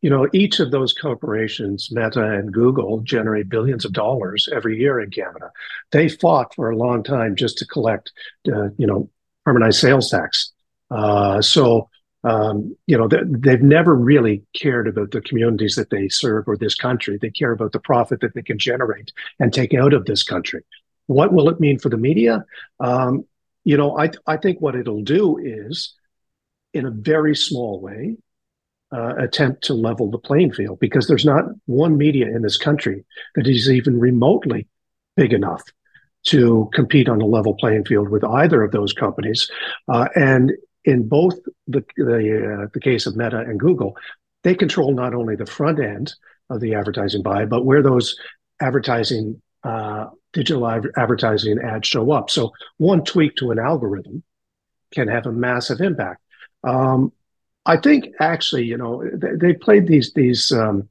you 0.03 0.11
know, 0.11 0.29
each 0.33 0.61
of 0.61 0.71
those 0.71 0.93
corporations, 0.93 1.89
Meta 1.91 2.23
and 2.23 2.53
Google, 2.53 3.01
generate 3.01 3.49
billions 3.49 3.85
of 3.85 3.93
dollars 3.93 4.49
every 4.53 4.79
year 4.79 5.01
in 5.01 5.11
Canada. 5.11 5.51
They 5.91 6.09
fought 6.09 6.55
for 6.55 6.71
a 6.71 6.77
long 6.77 7.03
time 7.03 7.35
just 7.37 7.59
to 7.59 7.67
collect, 7.67 8.13
uh, 8.49 8.69
you 8.77 8.87
know, 8.87 9.11
harmonized 9.45 9.81
sales 9.81 10.11
tax. 10.11 10.53
Uh, 10.91 11.41
so 11.41 11.89
um, 12.27 12.77
you 12.89 12.99
know, 12.99 13.09
they've 13.09 13.63
never 13.63 13.95
really 13.95 14.43
cared 14.53 14.89
about 14.89 15.13
the 15.13 15.21
communities 15.21 15.77
that 15.77 15.91
they 15.91 16.09
serve 16.09 16.49
or 16.49 16.57
this 16.57 16.75
country. 16.75 17.19
They 17.21 17.31
care 17.31 17.53
about 17.53 17.71
the 17.71 17.79
profit 17.79 18.21
that 18.21 18.35
they 18.35 18.43
can 18.43 18.59
generate 18.59 19.13
and 19.39 19.53
take 19.53 19.73
out 19.75 19.93
of 19.93 20.07
this 20.07 20.25
country. 20.25 20.63
What 21.07 21.33
will 21.33 21.49
it 21.49 21.61
mean 21.61 21.79
for 21.79 21.89
the 21.89 21.97
media? 21.97 22.45
Um, 22.81 23.27
you 23.63 23.77
know, 23.77 23.97
I, 23.97 24.11
I 24.27 24.39
think 24.39 24.61
what 24.61 24.75
it'll 24.75 25.03
do 25.03 25.39
is, 25.39 25.95
in 26.75 26.85
a 26.85 26.91
very 26.91 27.37
small 27.37 27.81
way, 27.81 28.17
uh, 28.93 29.15
attempt 29.17 29.65
to 29.65 29.75
level 29.75 30.11
the 30.11 30.19
playing 30.19 30.53
field 30.53 30.79
because 30.81 31.09
there's 31.09 31.25
not 31.25 31.45
one 31.67 31.97
media 31.97 32.27
in 32.27 32.43
this 32.43 32.57
country 32.57 33.05
that 33.35 33.47
is 33.47 33.71
even 33.71 33.99
remotely 33.99 34.67
big 35.17 35.33
enough 35.33 35.63
to 36.25 36.69
compete 36.73 37.09
on 37.09 37.21
a 37.21 37.27
level 37.27 37.55
playing 37.55 37.85
field 37.85 38.09
with 38.09 38.25
either 38.25 38.63
of 38.63 38.73
those 38.73 38.93
companies. 38.93 39.51
Uh, 39.89 40.09
and 40.15 40.53
in 40.85 41.09
both 41.09 41.35
the 41.67 41.85
the, 41.97 42.63
uh, 42.63 42.67
the 42.73 42.81
case 42.81 43.07
of 43.07 43.17
Meta 43.17 43.39
and 43.39 43.59
Google, 43.59 43.97
they 44.45 44.55
control 44.55 44.93
not 44.93 45.15
only 45.15 45.37
the 45.37 45.47
front 45.47 45.81
end 45.81 46.15
of 46.51 46.61
the 46.61 46.75
advertising 46.75 47.23
buy, 47.23 47.45
but 47.45 47.65
where 47.65 47.83
those 47.83 48.17
advertising 48.61 49.41
uh, 49.65 50.07
digital 50.33 50.69
advertising 50.97 51.59
ads 51.59 51.89
show 51.89 52.13
up. 52.13 52.31
So 52.31 52.53
one 52.77 53.05
tweak 53.05 53.37
to 53.37 53.51
an 53.51 53.59
algorithm 53.59 54.23
can 54.93 55.09
have 55.09 55.27
a 55.27 55.33
massive 55.33 55.81
impact. 55.81 56.21
Um, 56.63 57.13
I 57.67 57.77
think 57.77 58.07
actually, 58.21 58.65
you 58.65 58.79
know, 58.79 59.05
they, 59.13 59.35
they 59.35 59.53
played 59.53 59.87
these 59.87 60.13
these 60.15 60.53
um, 60.53 60.89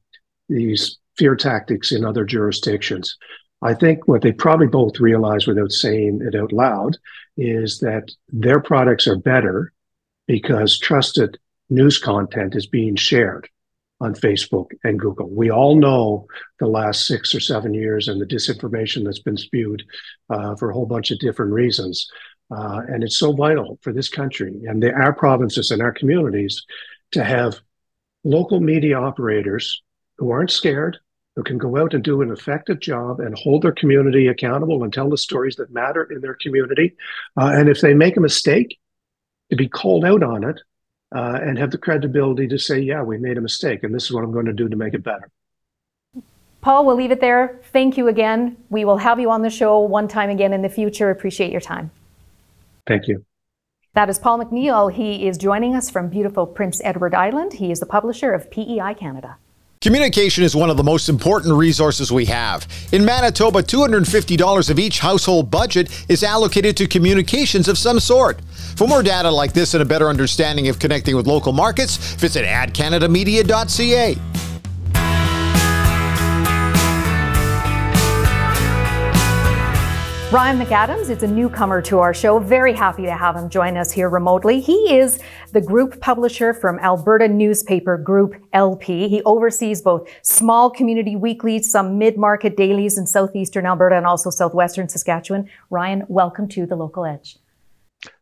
these 0.48 0.98
fear 1.16 1.34
tactics 1.34 1.90
in 1.90 2.04
other 2.04 2.24
jurisdictions. 2.24 3.16
I 3.62 3.74
think 3.74 4.06
what 4.06 4.20
they 4.22 4.32
probably 4.32 4.66
both 4.66 5.00
realize 5.00 5.46
without 5.46 5.72
saying 5.72 6.20
it 6.22 6.38
out 6.38 6.52
loud 6.52 6.98
is 7.38 7.78
that 7.78 8.10
their 8.28 8.60
products 8.60 9.06
are 9.06 9.16
better 9.16 9.72
because 10.26 10.78
trusted 10.78 11.38
news 11.70 11.98
content 11.98 12.54
is 12.54 12.66
being 12.66 12.96
shared 12.96 13.48
on 14.00 14.14
Facebook 14.14 14.66
and 14.84 15.00
Google. 15.00 15.30
We 15.30 15.50
all 15.50 15.74
know 15.74 16.26
the 16.60 16.66
last 16.66 17.06
six 17.06 17.34
or 17.34 17.40
seven 17.40 17.72
years 17.72 18.08
and 18.08 18.20
the 18.20 18.26
disinformation 18.26 19.04
that's 19.04 19.20
been 19.20 19.38
spewed 19.38 19.82
uh, 20.28 20.54
for 20.56 20.70
a 20.70 20.74
whole 20.74 20.86
bunch 20.86 21.10
of 21.10 21.18
different 21.18 21.52
reasons. 21.52 22.10
Uh, 22.50 22.82
and 22.88 23.02
it's 23.02 23.18
so 23.18 23.32
vital 23.32 23.78
for 23.82 23.92
this 23.92 24.08
country 24.08 24.62
and 24.66 24.82
the, 24.82 24.92
our 24.92 25.12
provinces 25.12 25.70
and 25.70 25.82
our 25.82 25.92
communities 25.92 26.64
to 27.10 27.24
have 27.24 27.60
local 28.22 28.60
media 28.60 28.96
operators 28.96 29.82
who 30.18 30.30
aren't 30.30 30.50
scared, 30.50 30.96
who 31.34 31.42
can 31.42 31.58
go 31.58 31.76
out 31.76 31.92
and 31.92 32.04
do 32.04 32.22
an 32.22 32.30
effective 32.30 32.78
job 32.78 33.20
and 33.20 33.36
hold 33.36 33.62
their 33.62 33.72
community 33.72 34.28
accountable 34.28 34.84
and 34.84 34.92
tell 34.92 35.10
the 35.10 35.18
stories 35.18 35.56
that 35.56 35.72
matter 35.72 36.04
in 36.04 36.20
their 36.20 36.36
community. 36.40 36.94
Uh, 37.36 37.50
and 37.52 37.68
if 37.68 37.80
they 37.80 37.94
make 37.94 38.16
a 38.16 38.20
mistake, 38.20 38.78
to 39.50 39.56
be 39.56 39.68
called 39.68 40.04
out 40.04 40.22
on 40.22 40.44
it 40.44 40.60
uh, 41.14 41.38
and 41.42 41.58
have 41.58 41.70
the 41.70 41.78
credibility 41.78 42.48
to 42.48 42.58
say, 42.58 42.78
yeah, 42.78 43.02
we 43.02 43.18
made 43.18 43.38
a 43.38 43.40
mistake 43.40 43.82
and 43.82 43.94
this 43.94 44.04
is 44.04 44.12
what 44.12 44.24
I'm 44.24 44.32
going 44.32 44.46
to 44.46 44.52
do 44.52 44.68
to 44.68 44.76
make 44.76 44.94
it 44.94 45.04
better. 45.04 45.30
Paul, 46.60 46.84
we'll 46.84 46.96
leave 46.96 47.12
it 47.12 47.20
there. 47.20 47.60
Thank 47.72 47.96
you 47.96 48.08
again. 48.08 48.56
We 48.70 48.84
will 48.84 48.96
have 48.96 49.20
you 49.20 49.30
on 49.30 49.42
the 49.42 49.50
show 49.50 49.78
one 49.78 50.08
time 50.08 50.30
again 50.30 50.52
in 50.52 50.62
the 50.62 50.68
future. 50.68 51.10
Appreciate 51.10 51.52
your 51.52 51.60
time. 51.60 51.92
Thank 52.86 53.08
you. 53.08 53.24
That 53.94 54.10
is 54.10 54.18
Paul 54.18 54.38
McNeill. 54.38 54.92
He 54.92 55.26
is 55.26 55.38
joining 55.38 55.74
us 55.74 55.88
from 55.88 56.10
beautiful 56.10 56.46
Prince 56.46 56.80
Edward 56.84 57.14
Island. 57.14 57.54
He 57.54 57.70
is 57.70 57.80
the 57.80 57.86
publisher 57.86 58.32
of 58.32 58.50
PEI 58.50 58.94
Canada. 58.94 59.38
Communication 59.80 60.42
is 60.42 60.56
one 60.56 60.70
of 60.70 60.76
the 60.76 60.82
most 60.82 61.08
important 61.08 61.54
resources 61.54 62.10
we 62.10 62.24
have. 62.24 62.66
In 62.92 63.04
Manitoba, 63.04 63.62
$250 63.62 64.70
of 64.70 64.78
each 64.78 64.98
household 64.98 65.50
budget 65.50 66.04
is 66.08 66.22
allocated 66.22 66.76
to 66.78 66.86
communications 66.86 67.68
of 67.68 67.78
some 67.78 68.00
sort. 68.00 68.40
For 68.76 68.86
more 68.88 69.02
data 69.02 69.30
like 69.30 69.52
this 69.52 69.74
and 69.74 69.82
a 69.82 69.86
better 69.86 70.08
understanding 70.08 70.68
of 70.68 70.78
connecting 70.78 71.14
with 71.14 71.26
local 71.26 71.52
markets, 71.52 71.96
visit 72.16 72.44
adcanadamedia.ca. 72.44 74.16
Ryan 80.36 80.58
McAdams 80.58 81.08
is 81.08 81.22
a 81.22 81.26
newcomer 81.26 81.80
to 81.80 81.98
our 81.98 82.12
show. 82.12 82.38
Very 82.38 82.74
happy 82.74 83.04
to 83.04 83.16
have 83.16 83.36
him 83.36 83.48
join 83.48 83.78
us 83.78 83.90
here 83.90 84.10
remotely. 84.10 84.60
He 84.60 84.94
is 84.94 85.18
the 85.52 85.62
group 85.62 85.98
publisher 86.02 86.52
from 86.52 86.78
Alberta 86.80 87.26
newspaper 87.26 87.96
group 87.96 88.34
LP. 88.52 89.08
He 89.08 89.22
oversees 89.22 89.80
both 89.80 90.06
small 90.20 90.68
community 90.68 91.16
weeklies, 91.16 91.70
some 91.70 91.96
mid-market 91.96 92.54
dailies 92.54 92.98
in 92.98 93.06
southeastern 93.06 93.64
Alberta 93.64 93.96
and 93.96 94.04
also 94.04 94.28
southwestern 94.28 94.90
Saskatchewan. 94.90 95.48
Ryan, 95.70 96.04
welcome 96.06 96.48
to 96.48 96.66
the 96.66 96.76
Local 96.76 97.06
Edge. 97.06 97.38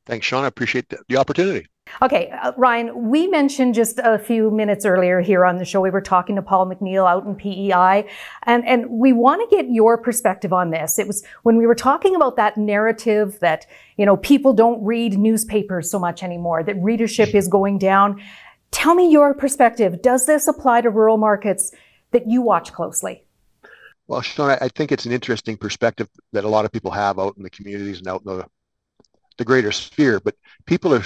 Thanks, 0.06 0.25
Sean. 0.25 0.44
I 0.44 0.47
appreciate 0.47 0.94
the 1.09 1.16
opportunity. 1.16 1.66
Okay, 2.03 2.31
uh, 2.31 2.53
Ryan, 2.57 3.09
we 3.09 3.27
mentioned 3.27 3.75
just 3.75 4.01
a 4.03 4.19
few 4.19 4.51
minutes 4.51 4.85
earlier 4.85 5.21
here 5.21 5.45
on 5.45 5.59
the 5.59 5.65
show, 5.65 5.81
we 5.81 5.91
were 5.91 6.01
talking 6.01 6.37
to 6.37 6.43
Paul 6.43 6.67
McNeill 6.67 7.09
out 7.09 7.25
in 7.25 7.35
PEI, 7.37 8.09
and, 8.45 8.67
and 8.67 8.91
we 8.91 9.13
want 9.13 9.49
to 9.49 9.57
get 9.57 9.71
your 9.71 9.97
perspective 9.97 10.53
on 10.53 10.71
this. 10.71 10.99
It 10.99 11.07
was 11.07 11.25
when 11.43 11.57
we 11.57 11.67
were 11.67 11.75
talking 11.75 12.17
about 12.17 12.37
that 12.37 12.57
narrative 12.57 13.39
that, 13.41 13.67
you 13.97 14.05
know, 14.05 14.17
people 14.17 14.53
don't 14.53 14.83
read 14.85 15.19
newspapers 15.19 15.91
so 15.91 15.99
much 15.99 16.23
anymore, 16.23 16.63
that 16.65 16.77
readership 16.77 17.35
is 17.35 17.47
going 17.49 17.79
down. 17.79 18.21
Tell 18.71 18.95
me 18.95 19.11
your 19.11 19.35
perspective. 19.35 20.03
Does 20.03 20.27
this 20.27 20.49
apply 20.49 20.81
to 20.81 20.91
rural 20.91 21.17
markets 21.17 21.71
that 22.11 22.29
you 22.29 22.43
watch 22.43 22.73
closely? 22.73 23.25
Well, 24.09 24.21
Sean, 24.21 24.59
I 24.61 24.69
think 24.69 24.93
it's 24.93 25.07
an 25.07 25.13
interesting 25.13 25.57
perspective 25.57 26.09
that 26.33 26.45
a 26.45 26.49
lot 26.49 26.65
of 26.65 26.73
people 26.73 26.91
have 26.91 27.19
out 27.19 27.37
in 27.37 27.43
the 27.43 27.51
communities 27.51 27.99
and 27.99 28.09
out 28.09 28.23
in 28.27 28.37
the 28.37 28.47
the 29.37 29.45
greater 29.45 29.73
sphere, 29.73 30.21
but 30.21 30.37
people 30.67 30.95
are 30.95 31.03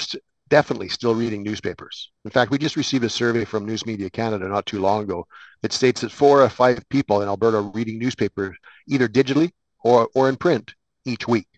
definitely 0.49 0.89
still 0.89 1.15
reading 1.15 1.43
newspapers. 1.43 2.11
In 2.25 2.31
fact, 2.31 2.51
we 2.51 2.59
just 2.59 2.77
received 2.77 3.05
a 3.05 3.09
survey 3.09 3.45
from 3.45 3.65
News 3.65 3.87
Media 3.87 4.11
Canada 4.11 4.49
not 4.49 4.67
too 4.67 4.81
long 4.81 5.03
ago 5.03 5.27
that 5.63 5.73
states 5.73 6.01
that 6.01 6.13
four 6.13 6.43
or 6.43 6.49
five 6.49 6.87
people 6.89 7.23
in 7.23 7.29
Alberta 7.29 7.59
are 7.59 7.63
reading 7.63 7.99
newspapers 7.99 8.57
either 8.89 9.09
digitally 9.09 9.51
or, 9.85 10.09
or 10.15 10.29
in 10.29 10.37
print 10.37 10.75
each 11.05 11.29
week. 11.29 11.49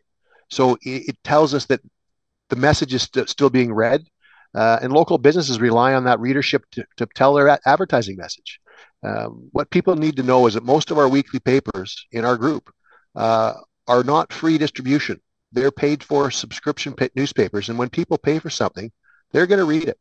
So 0.48 0.74
it, 0.82 1.08
it 1.08 1.16
tells 1.24 1.54
us 1.54 1.66
that 1.66 1.80
the 2.48 2.56
message 2.56 2.94
is 2.94 3.02
st- 3.02 3.28
still 3.28 3.50
being 3.50 3.72
read, 3.72 4.04
uh, 4.54 4.78
and 4.82 4.92
local 4.92 5.18
businesses 5.18 5.60
rely 5.60 5.94
on 5.94 6.04
that 6.04 6.20
readership 6.20 6.64
to, 6.72 6.84
to 6.96 7.06
tell 7.14 7.34
their 7.34 7.46
a- 7.46 7.60
advertising 7.66 8.16
message. 8.16 8.60
Um, 9.02 9.48
what 9.52 9.70
people 9.70 9.96
need 9.96 10.16
to 10.16 10.22
know 10.22 10.46
is 10.46 10.54
that 10.54 10.64
most 10.64 10.90
of 10.90 10.98
our 10.98 11.08
weekly 11.08 11.40
papers 11.40 12.06
in 12.12 12.24
our 12.24 12.36
group 12.36 12.70
uh, 13.14 13.54
are 13.86 14.02
not 14.02 14.32
free 14.32 14.58
distribution 14.58 15.20
they're 15.52 15.70
paid 15.70 16.02
for 16.02 16.30
subscription 16.30 16.94
newspapers. 17.14 17.68
And 17.68 17.78
when 17.78 17.88
people 17.88 18.18
pay 18.18 18.38
for 18.38 18.50
something, 18.50 18.90
they're 19.32 19.46
going 19.46 19.58
to 19.58 19.64
read 19.64 19.88
it. 19.88 19.98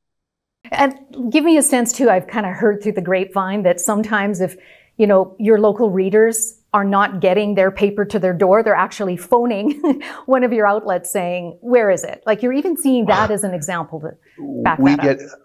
And 0.71 1.31
give 1.31 1.43
me 1.43 1.57
a 1.57 1.61
sense 1.61 1.93
too, 1.93 2.09
I've 2.09 2.27
kind 2.27 2.45
of 2.45 2.53
heard 2.53 2.83
through 2.83 2.93
the 2.93 3.01
grapevine 3.01 3.63
that 3.63 3.79
sometimes 3.79 4.41
if, 4.41 4.57
you 4.97 5.07
know, 5.07 5.35
your 5.39 5.59
local 5.59 5.89
readers 5.89 6.59
are 6.73 6.83
not 6.83 7.19
getting 7.21 7.55
their 7.55 7.71
paper 7.71 8.05
to 8.05 8.19
their 8.19 8.33
door, 8.33 8.61
they're 8.61 8.75
actually 8.75 9.17
phoning 9.17 10.01
one 10.25 10.43
of 10.43 10.53
your 10.53 10.67
outlets 10.67 11.11
saying, 11.11 11.57
where 11.61 11.89
is 11.89 12.03
it? 12.03 12.21
Like 12.25 12.43
you're 12.43 12.53
even 12.53 12.77
seeing 12.77 13.05
that 13.05 13.31
as 13.31 13.43
an 13.43 13.53
example 13.53 13.99
to 14.01 14.61
back 14.63 14.79
we 14.79 14.95
that 14.95 15.01
get, 15.01 15.19
up. 15.21 15.39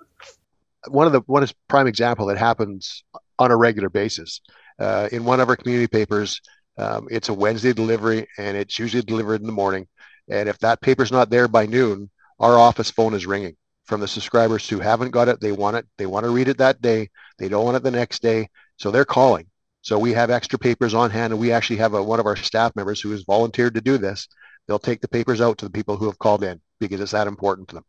One 0.88 1.06
of 1.06 1.12
the 1.14 1.20
one 1.20 1.42
is 1.42 1.54
prime 1.68 1.87
example 1.87 2.26
that 2.26 2.37
happens 2.37 3.04
on 3.38 3.50
a 3.50 3.56
regular 3.56 3.88
basis. 3.88 4.40
Uh, 4.78 5.08
in 5.12 5.25
one 5.25 5.40
of 5.40 5.49
our 5.49 5.56
community 5.56 5.87
papers, 5.87 6.40
um, 6.76 7.09
it's 7.11 7.28
a 7.28 7.35
Wednesday 7.35 7.73
delivery 7.73 8.26
and 8.38 8.57
it's 8.57 8.78
usually 8.78 9.02
delivered 9.02 9.40
in 9.40 9.47
the 9.47 9.52
morning. 9.52 9.87
And 10.28 10.49
if 10.49 10.59
that 10.61 10.81
paper's 10.81 11.12
not 11.12 11.31
there 11.31 11.49
by 11.49 11.66
noon, 11.66 12.11
our 12.40 12.59
office 12.59 12.90
phone 12.90 13.14
is 13.14 13.26
ringing 13.26 13.57
from 13.85 14.00
the 14.00 14.09
subscribers 14.09 14.69
who 14.69 14.81
haven't 14.81 15.11
got 15.11 15.28
it. 15.28 15.40
They 15.40 15.52
want 15.52 15.76
it. 15.76 15.87
They 15.99 16.07
want 16.07 16.25
to 16.25 16.31
read 16.31 16.49
it 16.49 16.59
that 16.59 16.81
day. 16.81 17.11
They 17.38 17.49
don't 17.49 17.64
want 17.64 17.76
it 17.76 17.83
the 17.83 17.90
next 17.90 18.23
day. 18.23 18.49
So 18.78 18.90
they're 18.90 19.04
calling. 19.04 19.47
So 19.83 19.99
we 19.99 20.14
have 20.14 20.31
extra 20.31 20.59
papers 20.59 20.95
on 20.95 21.11
hand, 21.11 21.35
and 21.35 21.40
we 21.40 21.52
actually 21.52 21.76
have 21.76 21.93
a, 21.93 22.02
one 22.02 22.19
of 22.19 22.25
our 22.25 22.37
staff 22.37 22.75
members 22.75 23.02
who 23.02 23.11
has 23.11 23.23
volunteered 23.23 23.75
to 23.75 23.83
do 23.83 23.99
this. 23.99 24.28
They'll 24.66 24.78
take 24.78 25.02
the 25.02 25.09
papers 25.09 25.43
out 25.43 25.59
to 25.59 25.66
the 25.66 25.71
people 25.71 25.99
who 25.99 26.07
have 26.07 26.19
called 26.19 26.43
in 26.43 26.61
because 26.81 27.00
it's 27.00 27.12
that 27.12 27.26
important 27.26 27.69
to 27.69 27.75
them. 27.76 27.85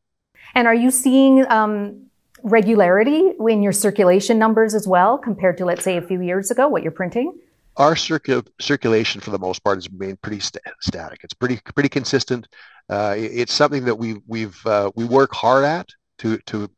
And 0.54 0.68
are 0.68 0.76
you 0.76 0.92
seeing 0.92 1.50
um, 1.50 2.08
regularity 2.44 3.32
in 3.40 3.64
your 3.64 3.72
circulation 3.72 4.38
numbers 4.38 4.76
as 4.76 4.86
well 4.86 5.18
compared 5.18 5.58
to, 5.60 5.66
let's 5.66 5.86
say, 5.86 5.96
a 5.96 6.02
few 6.02 6.22
years 6.22 6.52
ago, 6.52 6.68
what 6.68 6.84
you're 6.84 6.92
printing? 6.92 7.34
Our 7.78 7.96
circul- 7.96 8.48
circulation 8.60 9.22
for 9.22 9.32
the 9.32 9.40
most 9.40 9.64
part 9.64 9.78
has 9.78 9.90
remained 9.92 10.22
pretty 10.22 10.40
st- 10.40 10.64
static. 10.82 11.20
It's 11.24 11.34
pretty 11.34 11.60
pretty 11.74 11.90
consistent. 11.90 12.48
Uh, 12.90 13.16
it's 13.18 13.54
something 13.54 13.86
that 13.86 13.96
we 13.96 14.22
we've 14.28 14.60
uh, 14.66 14.92
we 14.96 15.06
work 15.06 15.34
hard 15.34 15.64
at 15.66 15.90
to 16.20 16.38
to 16.48 16.70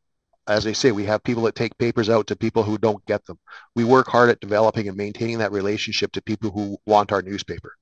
as 0.47 0.65
I 0.65 0.71
say, 0.71 0.91
we 0.91 1.03
have 1.05 1.23
people 1.23 1.43
that 1.43 1.55
take 1.55 1.77
papers 1.77 2.09
out 2.09 2.27
to 2.27 2.35
people 2.35 2.63
who 2.63 2.77
don't 2.77 3.05
get 3.05 3.25
them. 3.25 3.37
We 3.75 3.83
work 3.83 4.07
hard 4.07 4.29
at 4.29 4.39
developing 4.39 4.87
and 4.87 4.95
maintaining 4.95 5.39
that 5.39 5.51
relationship 5.51 6.13
to 6.13 6.21
people 6.21 6.51
who 6.51 6.77
want 6.85 7.11
our 7.11 7.21
newspapers. 7.21 7.75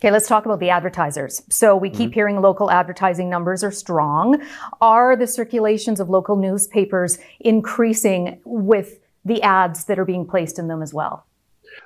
Okay, 0.00 0.10
let's 0.10 0.26
talk 0.26 0.46
about 0.46 0.58
the 0.58 0.70
advertisers. 0.70 1.42
So 1.48 1.76
we 1.76 1.88
keep 1.88 2.10
mm-hmm. 2.10 2.14
hearing 2.14 2.40
local 2.40 2.70
advertising 2.70 3.30
numbers 3.30 3.62
are 3.62 3.70
strong. 3.70 4.42
Are 4.80 5.14
the 5.14 5.28
circulations 5.28 6.00
of 6.00 6.08
local 6.08 6.34
newspapers 6.34 7.18
increasing 7.38 8.40
with 8.44 8.98
the 9.24 9.42
ads 9.42 9.84
that 9.84 10.00
are 10.00 10.04
being 10.04 10.26
placed 10.26 10.58
in 10.58 10.66
them 10.66 10.82
as 10.82 10.92
well? 10.92 11.24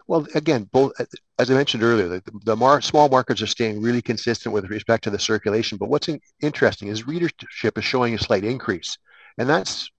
Well, 0.08 0.26
again, 0.34 0.68
both 0.72 0.92
as 1.38 1.50
I 1.50 1.54
mentioned 1.54 1.82
earlier, 1.82 2.08
the, 2.08 2.22
the 2.44 2.56
mar- 2.56 2.80
small 2.80 3.08
markets 3.08 3.42
are 3.42 3.46
staying 3.46 3.82
really 3.82 4.02
consistent 4.02 4.52
with 4.54 4.70
respect 4.70 5.04
to 5.04 5.10
the 5.10 5.18
circulation. 5.18 5.78
But 5.78 5.88
what's 5.88 6.08
in- 6.08 6.20
interesting 6.40 6.88
is 6.88 7.06
readership 7.06 7.78
is 7.78 7.84
showing 7.84 8.14
a 8.14 8.18
slight 8.18 8.44
increase, 8.44 8.96
and 9.38 9.48
that's 9.48 9.90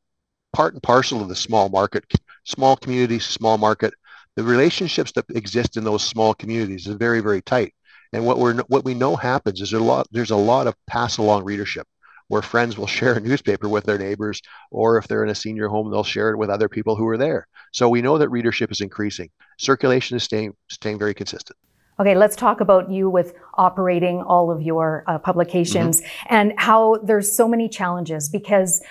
part 0.53 0.73
and 0.73 0.83
parcel 0.83 1.21
of 1.21 1.29
the 1.29 1.35
small 1.35 1.69
market, 1.69 2.05
small 2.45 2.75
communities, 2.77 3.25
small 3.25 3.57
market. 3.57 3.93
The 4.35 4.43
relationships 4.43 5.11
that 5.13 5.25
exist 5.29 5.77
in 5.77 5.83
those 5.83 6.03
small 6.03 6.33
communities 6.33 6.87
is 6.87 6.95
very, 6.95 7.21
very 7.21 7.41
tight. 7.41 7.73
And 8.13 8.25
what 8.25 8.39
we're 8.39 8.55
what 8.63 8.85
we 8.85 8.93
know 8.93 9.15
happens 9.15 9.61
is 9.61 9.73
a 9.73 9.79
lot 9.79 10.07
there's 10.11 10.31
a 10.31 10.35
lot 10.35 10.67
of 10.67 10.75
pass 10.87 11.17
along 11.17 11.43
readership 11.43 11.87
where 12.27 12.41
friends 12.41 12.77
will 12.77 12.87
share 12.87 13.13
a 13.13 13.19
newspaper 13.19 13.69
with 13.69 13.85
their 13.85 13.97
neighbors, 13.97 14.41
or 14.71 14.97
if 14.97 15.07
they're 15.07 15.23
in 15.23 15.29
a 15.29 15.35
senior 15.35 15.67
home, 15.67 15.91
they'll 15.91 16.03
share 16.03 16.31
it 16.31 16.37
with 16.37 16.49
other 16.49 16.69
people 16.69 16.95
who 16.95 17.07
are 17.07 17.17
there. 17.17 17.47
So 17.71 17.89
we 17.89 18.01
know 18.01 18.17
that 18.17 18.29
readership 18.29 18.71
is 18.71 18.81
increasing. 18.81 19.29
Circulation 19.57 20.17
is 20.17 20.23
staying 20.23 20.55
staying 20.69 20.99
very 20.99 21.13
consistent. 21.13 21.57
Okay, 21.99 22.13
let's 22.13 22.35
talk 22.35 22.61
about 22.61 22.91
you 22.91 23.09
with 23.09 23.33
operating 23.55 24.21
all 24.21 24.51
of 24.51 24.61
your 24.61 25.03
uh, 25.07 25.17
publications 25.17 26.01
mm-hmm. 26.01 26.27
and 26.29 26.53
how 26.57 26.97
there's 26.97 27.31
so 27.31 27.47
many 27.47 27.67
challenges 27.67 28.29
because 28.29 28.83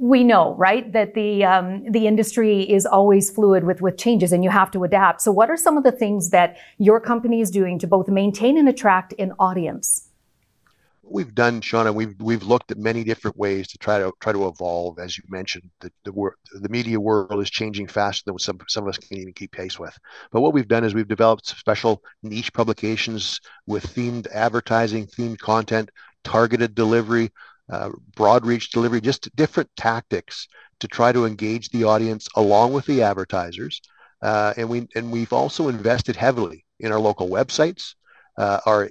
we 0.00 0.24
know, 0.24 0.54
right, 0.56 0.92
that 0.92 1.14
the 1.14 1.44
um, 1.44 1.84
the 1.90 2.08
industry 2.08 2.62
is 2.62 2.86
always 2.86 3.30
fluid 3.30 3.64
with 3.64 3.80
with 3.80 3.96
changes 3.96 4.32
and 4.32 4.42
you 4.42 4.50
have 4.50 4.70
to 4.72 4.82
adapt. 4.82 5.22
So, 5.22 5.30
what 5.30 5.48
are 5.48 5.56
some 5.56 5.76
of 5.76 5.84
the 5.84 5.92
things 5.92 6.30
that 6.30 6.56
your 6.78 6.98
company 6.98 7.40
is 7.40 7.52
doing 7.52 7.78
to 7.78 7.86
both 7.86 8.08
maintain 8.08 8.58
and 8.58 8.68
attract 8.68 9.14
an 9.18 9.32
audience? 9.38 10.09
We've 11.12 11.34
done, 11.34 11.60
Shawna, 11.60 11.92
we've 11.92 12.14
we've 12.20 12.44
looked 12.44 12.70
at 12.70 12.78
many 12.78 13.02
different 13.02 13.36
ways 13.36 13.66
to 13.68 13.78
try 13.78 13.98
to 13.98 14.12
try 14.20 14.32
to 14.32 14.46
evolve. 14.46 15.00
As 15.00 15.18
you 15.18 15.24
mentioned, 15.28 15.68
the 15.80 15.90
the, 16.04 16.12
the 16.52 16.68
media 16.68 17.00
world 17.00 17.42
is 17.42 17.50
changing 17.50 17.88
faster 17.88 18.22
than 18.26 18.38
some 18.38 18.58
some 18.68 18.84
of 18.84 18.90
us 18.90 18.98
can 18.98 19.18
even 19.18 19.32
keep 19.32 19.50
pace 19.50 19.76
with. 19.76 19.96
But 20.30 20.40
what 20.40 20.54
we've 20.54 20.68
done 20.68 20.84
is 20.84 20.94
we've 20.94 21.08
developed 21.08 21.46
special 21.46 22.02
niche 22.22 22.52
publications 22.52 23.40
with 23.66 23.84
themed 23.94 24.28
advertising, 24.32 25.08
themed 25.08 25.38
content, 25.38 25.90
targeted 26.22 26.76
delivery, 26.76 27.30
uh, 27.68 27.90
broad 28.14 28.46
reach 28.46 28.70
delivery, 28.70 29.00
just 29.00 29.34
different 29.34 29.68
tactics 29.76 30.46
to 30.78 30.86
try 30.86 31.10
to 31.10 31.26
engage 31.26 31.70
the 31.70 31.84
audience 31.84 32.28
along 32.36 32.72
with 32.72 32.86
the 32.86 33.02
advertisers. 33.02 33.80
Uh, 34.22 34.54
and 34.56 34.68
we 34.68 34.86
and 34.94 35.10
we've 35.10 35.32
also 35.32 35.68
invested 35.68 36.14
heavily 36.14 36.64
in 36.78 36.92
our 36.92 37.00
local 37.00 37.28
websites, 37.28 37.94
uh, 38.38 38.60
our 38.64 38.88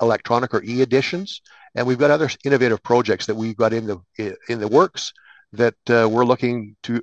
electronic 0.00 0.54
or 0.54 0.62
e-editions, 0.62 1.42
and 1.74 1.86
we've 1.86 1.98
got 1.98 2.10
other 2.10 2.30
innovative 2.44 2.82
projects 2.82 3.26
that 3.26 3.34
we've 3.34 3.56
got 3.56 3.72
in 3.72 3.86
the 3.86 4.36
in 4.48 4.60
the 4.60 4.68
works 4.68 5.12
that 5.52 5.74
uh, 5.88 6.08
we're 6.08 6.24
looking 6.24 6.76
to 6.82 7.02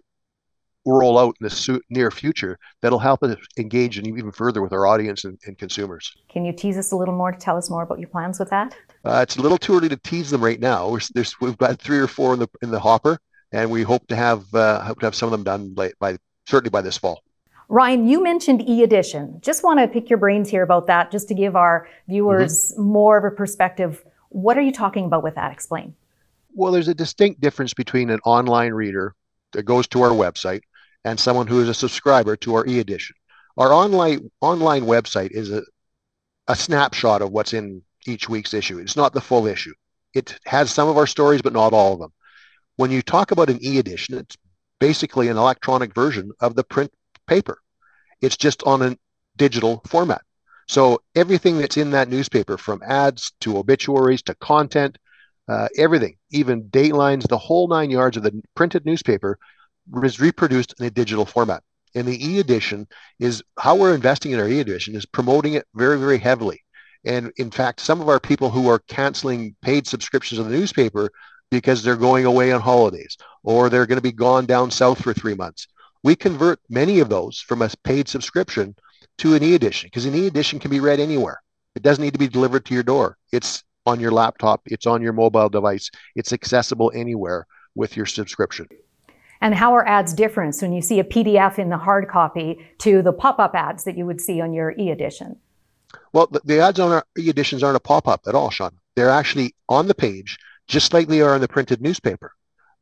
roll 0.86 1.18
out 1.18 1.36
in 1.40 1.48
the 1.48 1.82
near 1.90 2.12
future 2.12 2.60
that'll 2.82 3.00
help 3.00 3.24
us 3.24 3.38
engage 3.58 3.98
and 3.98 4.08
even 4.08 4.32
further 4.32 4.62
with 4.62 4.74
our 4.74 4.86
audience 4.86 5.24
and, 5.24 5.40
and, 5.46 5.58
consumers. 5.58 6.14
Can 6.30 6.44
you 6.44 6.52
tease 6.52 6.78
us 6.78 6.92
a 6.92 6.96
little 6.96 7.16
more 7.16 7.32
to 7.32 7.38
tell 7.38 7.58
us 7.58 7.70
more 7.70 7.84
about 7.84 8.00
your 8.00 8.10
plans 8.10 8.38
with 8.38 8.50
that? 8.50 8.76
Uh, 9.06 9.22
it's 9.24 9.38
a 9.38 9.42
little 9.42 9.58
too 9.58 9.78
early 9.78 9.88
to 9.90 9.98
tease 9.98 10.30
them 10.30 10.44
right 10.44 10.60
now. 10.60 10.90
We're, 10.90 11.24
we've 11.40 11.58
got 11.58 11.80
three 11.80 12.00
or 12.00 12.08
four 12.08 12.34
in 12.34 12.40
the 12.40 12.48
in 12.62 12.72
the 12.72 12.80
hopper, 12.80 13.18
and 13.52 13.72
we 13.72 13.84
hope 13.84 14.08
to 14.08 14.16
have 14.16 14.54
uh, 14.54 14.82
hope 14.82 15.00
to 15.00 15.06
have 15.06 15.16
some 15.16 15.28
of 15.28 15.32
them 15.32 15.44
done 15.44 15.74
by, 15.74 15.92
by 16.00 16.18
certainly 16.48 16.70
by 16.70 16.82
this 16.82 16.98
fall. 16.98 17.22
Ryan, 17.74 18.08
you 18.08 18.22
mentioned 18.22 18.70
e-edition. 18.70 19.40
Just 19.42 19.64
want 19.64 19.80
to 19.80 19.88
pick 19.88 20.08
your 20.08 20.20
brains 20.20 20.48
here 20.48 20.62
about 20.62 20.86
that, 20.86 21.10
just 21.10 21.28
to 21.30 21.34
give 21.34 21.56
our 21.56 21.90
viewers 22.08 22.72
mm-hmm. 22.72 22.84
more 22.84 23.18
of 23.18 23.24
a 23.24 23.36
perspective. 23.36 24.06
What 24.30 24.60
are 24.60 24.62
you 24.62 24.72
talking 24.72 25.06
about 25.06 25.24
with 25.24 25.34
that? 25.34 25.52
Explain. 25.52 25.96
Well, 26.54 26.72
there's 26.72 26.88
a 26.88 26.94
distinct 26.94 27.42
difference 27.42 27.74
between 27.74 28.12
an 28.12 28.20
online 28.26 28.74
reader 28.74 29.16
that 29.54 29.64
goes 29.64 29.88
to 29.88 30.04
our 30.04 30.12
website 30.12 30.62
and 31.04 31.20
someone 31.20 31.48
who 31.48 31.62
is 31.62 31.68
a 31.68 31.74
subscriber 31.74 32.36
to 32.36 32.54
our 32.54 32.68
e-edition. 32.68 33.16
Our 33.58 33.74
online 33.74 34.30
online 34.40 34.84
website 34.84 35.32
is 35.32 35.52
a, 35.52 35.64
a 36.48 36.56
snapshot 36.56 37.24
of 37.24 37.32
what's 37.32 37.54
in 37.54 37.82
each 38.06 38.30
week's 38.30 38.54
issue. 38.54 38.78
It's 38.78 38.96
not 38.96 39.14
the 39.14 39.22
full 39.22 39.48
issue. 39.48 39.74
It 40.14 40.38
has 40.46 40.70
some 40.70 40.90
of 40.90 40.98
our 40.98 41.08
stories, 41.08 41.42
but 41.42 41.54
not 41.54 41.74
all 41.74 41.94
of 41.94 42.00
them. 42.00 42.14
When 42.76 42.92
you 42.92 43.02
talk 43.02 43.32
about 43.32 43.50
an 43.50 43.58
e-edition, 43.66 44.16
it's 44.20 44.38
basically 44.80 45.30
an 45.30 45.38
electronic 45.38 45.96
version 45.96 46.34
of 46.40 46.54
the 46.54 46.64
print 46.64 46.92
paper. 47.26 47.58
It's 48.24 48.38
just 48.38 48.64
on 48.64 48.82
a 48.82 48.98
digital 49.36 49.82
format. 49.86 50.22
So 50.68 51.02
everything 51.14 51.58
that's 51.58 51.76
in 51.76 51.92
that 51.92 52.08
newspaper, 52.08 52.58
from 52.58 52.82
ads 52.82 53.34
to 53.42 53.58
obituaries 53.58 54.22
to 54.24 54.36
content, 54.36 54.98
uh, 55.50 55.68
everything, 55.78 56.16
even 56.32 56.64
datelines, 56.70 57.28
the 57.28 57.38
whole 57.38 57.68
nine 57.68 57.92
yards 57.92 58.16
of 58.16 58.24
the 58.24 58.42
printed 58.56 58.86
newspaper 58.86 59.38
is 60.04 60.22
reproduced 60.22 60.74
in 60.80 60.86
a 60.86 60.90
digital 60.90 61.26
format. 61.26 61.64
And 61.96 62.08
the 62.08 62.26
e-edition 62.26 62.88
is 63.20 63.44
how 63.60 63.76
we're 63.76 63.94
investing 63.94 64.32
in 64.32 64.40
our 64.40 64.48
e-edition 64.48 64.96
is 64.96 65.06
promoting 65.06 65.56
it 65.56 65.68
very, 65.76 66.00
very 66.00 66.18
heavily. 66.18 66.62
And 67.04 67.34
in 67.36 67.52
fact, 67.52 67.82
some 67.82 68.00
of 68.00 68.08
our 68.08 68.22
people 68.22 68.50
who 68.50 68.70
are 68.70 68.80
canceling 68.80 69.54
paid 69.62 69.86
subscriptions 69.86 70.40
of 70.40 70.50
the 70.50 70.58
newspaper 70.58 71.10
because 71.52 71.84
they're 71.84 71.98
going 71.98 72.24
away 72.24 72.54
on 72.54 72.62
holidays 72.62 73.18
or 73.44 73.70
they're 73.70 73.86
going 73.86 73.98
to 73.98 74.02
be 74.02 74.14
gone 74.14 74.46
down 74.46 74.72
south 74.72 75.04
for 75.04 75.14
three 75.14 75.36
months 75.36 75.68
we 76.04 76.16
convert 76.16 76.60
many 76.70 77.00
of 77.00 77.10
those 77.10 77.40
from 77.40 77.62
a 77.62 77.70
paid 77.84 78.08
subscription 78.08 78.76
to 79.20 79.36
an 79.36 79.44
e-edition 79.44 79.88
because 79.88 80.06
an 80.06 80.16
e-edition 80.16 80.60
can 80.60 80.70
be 80.70 80.80
read 80.80 81.00
anywhere. 81.00 81.42
It 81.76 81.82
doesn't 81.82 82.04
need 82.04 82.14
to 82.14 82.20
be 82.20 82.28
delivered 82.28 82.66
to 82.66 82.74
your 82.74 82.84
door. 82.84 83.18
It's 83.32 83.64
on 83.86 84.00
your 84.00 84.12
laptop, 84.12 84.62
it's 84.66 84.86
on 84.86 85.02
your 85.02 85.14
mobile 85.14 85.50
device, 85.50 85.90
it's 86.16 86.32
accessible 86.32 86.92
anywhere 86.96 87.48
with 87.76 87.98
your 87.98 88.06
subscription. 88.06 88.68
And 89.42 89.54
how 89.54 89.74
are 89.76 89.86
ads 89.86 90.14
different 90.14 90.56
when 90.62 90.72
you 90.72 90.82
see 90.82 91.00
a 91.00 91.04
PDF 91.04 91.60
in 91.60 91.70
the 91.70 91.78
hard 91.78 92.08
copy 92.08 92.66
to 92.80 93.02
the 93.02 93.12
pop-up 93.12 93.54
ads 93.56 93.84
that 93.84 93.98
you 93.98 94.06
would 94.06 94.22
see 94.22 94.40
on 94.40 94.54
your 94.54 94.74
e-edition? 94.78 95.38
Well, 96.14 96.30
the, 96.46 96.60
ads 96.60 96.80
on 96.80 96.92
our 96.92 97.06
e-editions 97.18 97.62
aren't 97.62 97.76
a 97.76 97.82
pop-up 97.82 98.22
at 98.26 98.36
all, 98.36 98.50
Sean. 98.52 98.72
They're 98.96 99.10
actually 99.10 99.54
on 99.68 99.88
the 99.88 99.96
page, 99.96 100.38
just 100.68 100.94
like 100.94 101.08
they 101.08 101.22
are 101.22 101.36
in 101.36 101.42
the 101.42 101.48
printed 101.48 101.82
newspaper. 101.82 102.32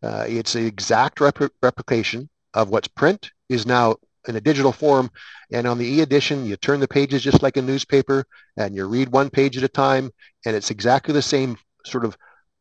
Uh, 0.03 0.25
it's 0.27 0.53
an 0.53 0.65
exact 0.65 1.19
rep- 1.19 1.51
replication 1.63 2.29
of 2.53 2.69
what's 2.69 2.87
print 2.87 3.31
is 3.49 3.65
now 3.65 3.95
in 4.27 4.35
a 4.35 4.41
digital 4.41 4.71
form. 4.71 5.09
And 5.51 5.67
on 5.67 5.77
the 5.77 5.85
e-edition, 5.85 6.45
you 6.45 6.55
turn 6.55 6.79
the 6.79 6.87
pages 6.87 7.23
just 7.23 7.41
like 7.41 7.57
a 7.57 7.61
newspaper 7.61 8.25
and 8.57 8.75
you 8.75 8.85
read 8.85 9.09
one 9.09 9.29
page 9.29 9.57
at 9.57 9.63
a 9.63 9.67
time. 9.67 10.11
And 10.45 10.55
it's 10.55 10.71
exactly 10.71 11.13
the 11.13 11.21
same 11.21 11.57
sort 11.85 12.05
of 12.05 12.17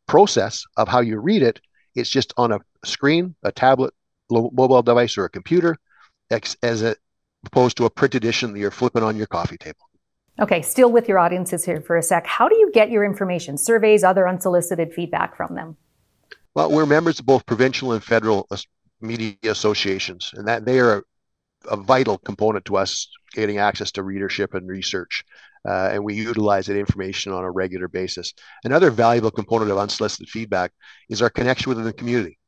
process 0.06 0.64
of 0.76 0.88
how 0.88 1.00
you 1.00 1.18
read 1.18 1.42
it. 1.42 1.60
It's 1.94 2.10
just 2.10 2.32
on 2.36 2.52
a 2.52 2.60
screen, 2.84 3.34
a 3.42 3.52
tablet, 3.52 3.92
mobile 4.30 4.82
device, 4.82 5.18
or 5.18 5.24
a 5.24 5.30
computer, 5.30 5.76
as 6.30 6.82
a, 6.82 6.96
opposed 7.44 7.76
to 7.78 7.84
a 7.84 7.90
print 7.90 8.14
edition 8.14 8.52
that 8.52 8.58
you're 8.58 8.70
flipping 8.70 9.02
on 9.02 9.16
your 9.16 9.26
coffee 9.26 9.58
table. 9.58 9.80
Okay, 10.38 10.62
still 10.62 10.90
with 10.90 11.08
your 11.08 11.18
audiences 11.18 11.64
here 11.64 11.80
for 11.82 11.96
a 11.96 12.02
sec. 12.02 12.26
How 12.26 12.48
do 12.48 12.56
you 12.56 12.70
get 12.72 12.90
your 12.90 13.04
information, 13.04 13.58
surveys, 13.58 14.02
other 14.02 14.26
unsolicited 14.26 14.94
feedback 14.94 15.36
from 15.36 15.54
them? 15.54 15.76
Well, 16.54 16.70
we're 16.70 16.86
members 16.86 17.20
of 17.20 17.26
both 17.26 17.44
provincial 17.44 17.92
and 17.92 18.02
federal 18.02 18.46
uh, 18.50 18.56
media 19.00 19.36
associations, 19.44 20.32
and 20.34 20.46
that 20.48 20.64
they 20.64 20.78
are 20.80 21.04
a 21.68 21.76
vital 21.76 22.18
component 22.18 22.64
to 22.66 22.76
us 22.76 23.08
getting 23.32 23.58
access 23.58 23.92
to 23.92 24.02
readership 24.02 24.54
and 24.54 24.68
research. 24.68 25.24
Uh, 25.68 25.90
and 25.92 26.02
we 26.02 26.14
utilize 26.14 26.66
that 26.66 26.78
information 26.78 27.32
on 27.32 27.44
a 27.44 27.50
regular 27.50 27.86
basis. 27.86 28.32
Another 28.64 28.90
valuable 28.90 29.30
component 29.30 29.70
of 29.70 29.76
unsolicited 29.76 30.28
feedback 30.28 30.72
is 31.10 31.20
our 31.20 31.28
connection 31.28 31.68
within 31.68 31.84
the 31.84 31.92
community. 31.92 32.38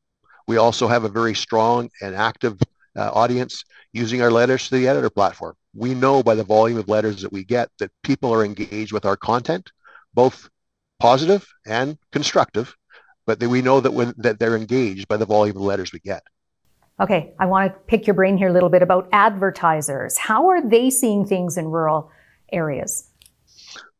We 0.47 0.57
also 0.57 0.87
have 0.87 1.03
a 1.03 1.09
very 1.09 1.35
strong 1.35 1.89
and 2.01 2.15
active 2.15 2.59
uh, 2.95 3.11
audience 3.11 3.63
using 3.91 4.21
our 4.21 4.31
letters 4.31 4.67
to 4.67 4.75
the 4.75 4.87
editor 4.87 5.09
platform. 5.09 5.55
We 5.75 5.93
know 5.93 6.23
by 6.23 6.35
the 6.35 6.43
volume 6.43 6.77
of 6.77 6.89
letters 6.89 7.21
that 7.21 7.31
we 7.31 7.43
get 7.43 7.69
that 7.79 7.91
people 8.03 8.33
are 8.33 8.45
engaged 8.45 8.91
with 8.91 9.05
our 9.05 9.17
content, 9.17 9.71
both 10.13 10.49
positive 10.99 11.47
and 11.65 11.97
constructive, 12.11 12.75
but 13.25 13.39
that 13.39 13.49
we 13.49 13.61
know 13.61 13.79
that 13.79 13.91
when 13.91 14.13
that 14.17 14.39
they're 14.39 14.55
engaged 14.55 15.07
by 15.07 15.17
the 15.17 15.25
volume 15.25 15.57
of 15.57 15.63
letters 15.63 15.91
we 15.91 15.99
get. 15.99 16.23
Okay, 16.99 17.33
I 17.39 17.47
want 17.47 17.73
to 17.73 17.79
pick 17.87 18.05
your 18.05 18.13
brain 18.13 18.37
here 18.37 18.49
a 18.49 18.53
little 18.53 18.69
bit 18.69 18.83
about 18.83 19.09
advertisers. 19.11 20.17
How 20.17 20.47
are 20.49 20.61
they 20.61 20.89
seeing 20.89 21.25
things 21.25 21.57
in 21.57 21.65
rural 21.65 22.11
areas? 22.51 23.09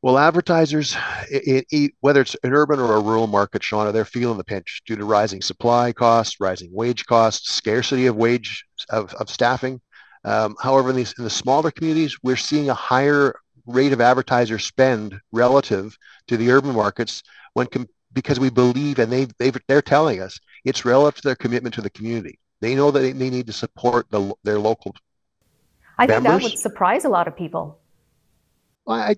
Well, 0.03 0.19
advertisers, 0.19 0.95
it, 1.31 1.65
it, 1.71 1.91
whether 2.01 2.21
it's 2.21 2.35
an 2.43 2.53
urban 2.53 2.79
or 2.79 2.95
a 2.95 3.01
rural 3.01 3.25
market, 3.25 3.61
Shawna, 3.61 3.93
they're 3.93 4.05
feeling 4.05 4.37
the 4.37 4.43
pinch 4.43 4.81
due 4.85 4.97
to 4.97 5.05
rising 5.05 5.41
supply 5.41 5.93
costs, 5.93 6.39
rising 6.39 6.69
wage 6.73 7.05
costs, 7.05 7.53
scarcity 7.53 8.05
of 8.05 8.15
wage 8.15 8.65
of, 8.89 9.13
of 9.13 9.29
staffing. 9.29 9.79
Um, 10.25 10.55
however, 10.61 10.89
in, 10.89 10.97
these, 10.97 11.13
in 11.17 11.23
the 11.23 11.29
smaller 11.29 11.71
communities, 11.71 12.17
we're 12.21 12.35
seeing 12.35 12.69
a 12.69 12.73
higher 12.73 13.33
rate 13.65 13.93
of 13.93 14.01
advertiser 14.01 14.59
spend 14.59 15.19
relative 15.31 15.97
to 16.27 16.37
the 16.37 16.51
urban 16.51 16.75
markets 16.75 17.23
when 17.53 17.67
com- 17.67 17.87
because 18.11 18.39
we 18.39 18.49
believe 18.49 18.99
and 18.99 19.11
they 19.11 19.25
they 19.39 19.51
they're 19.67 19.81
telling 19.81 20.21
us 20.21 20.39
it's 20.65 20.85
relative 20.85 21.21
to 21.21 21.27
their 21.29 21.35
commitment 21.35 21.73
to 21.75 21.81
the 21.81 21.89
community. 21.89 22.39
They 22.63 22.75
know 22.75 22.91
that 22.91 23.01
they, 23.01 23.29
need 23.29 23.47
to 23.47 23.51
support 23.51 24.09
the, 24.09 24.33
their 24.43 24.57
local. 24.57 24.95
I 25.97 26.07
members. 26.07 26.23
think 26.23 26.41
that 26.41 26.43
would 26.43 26.59
surprise 26.59 27.03
a 27.03 27.09
lot 27.09 27.27
of 27.27 27.35
people. 27.35 27.77
I 28.87 29.17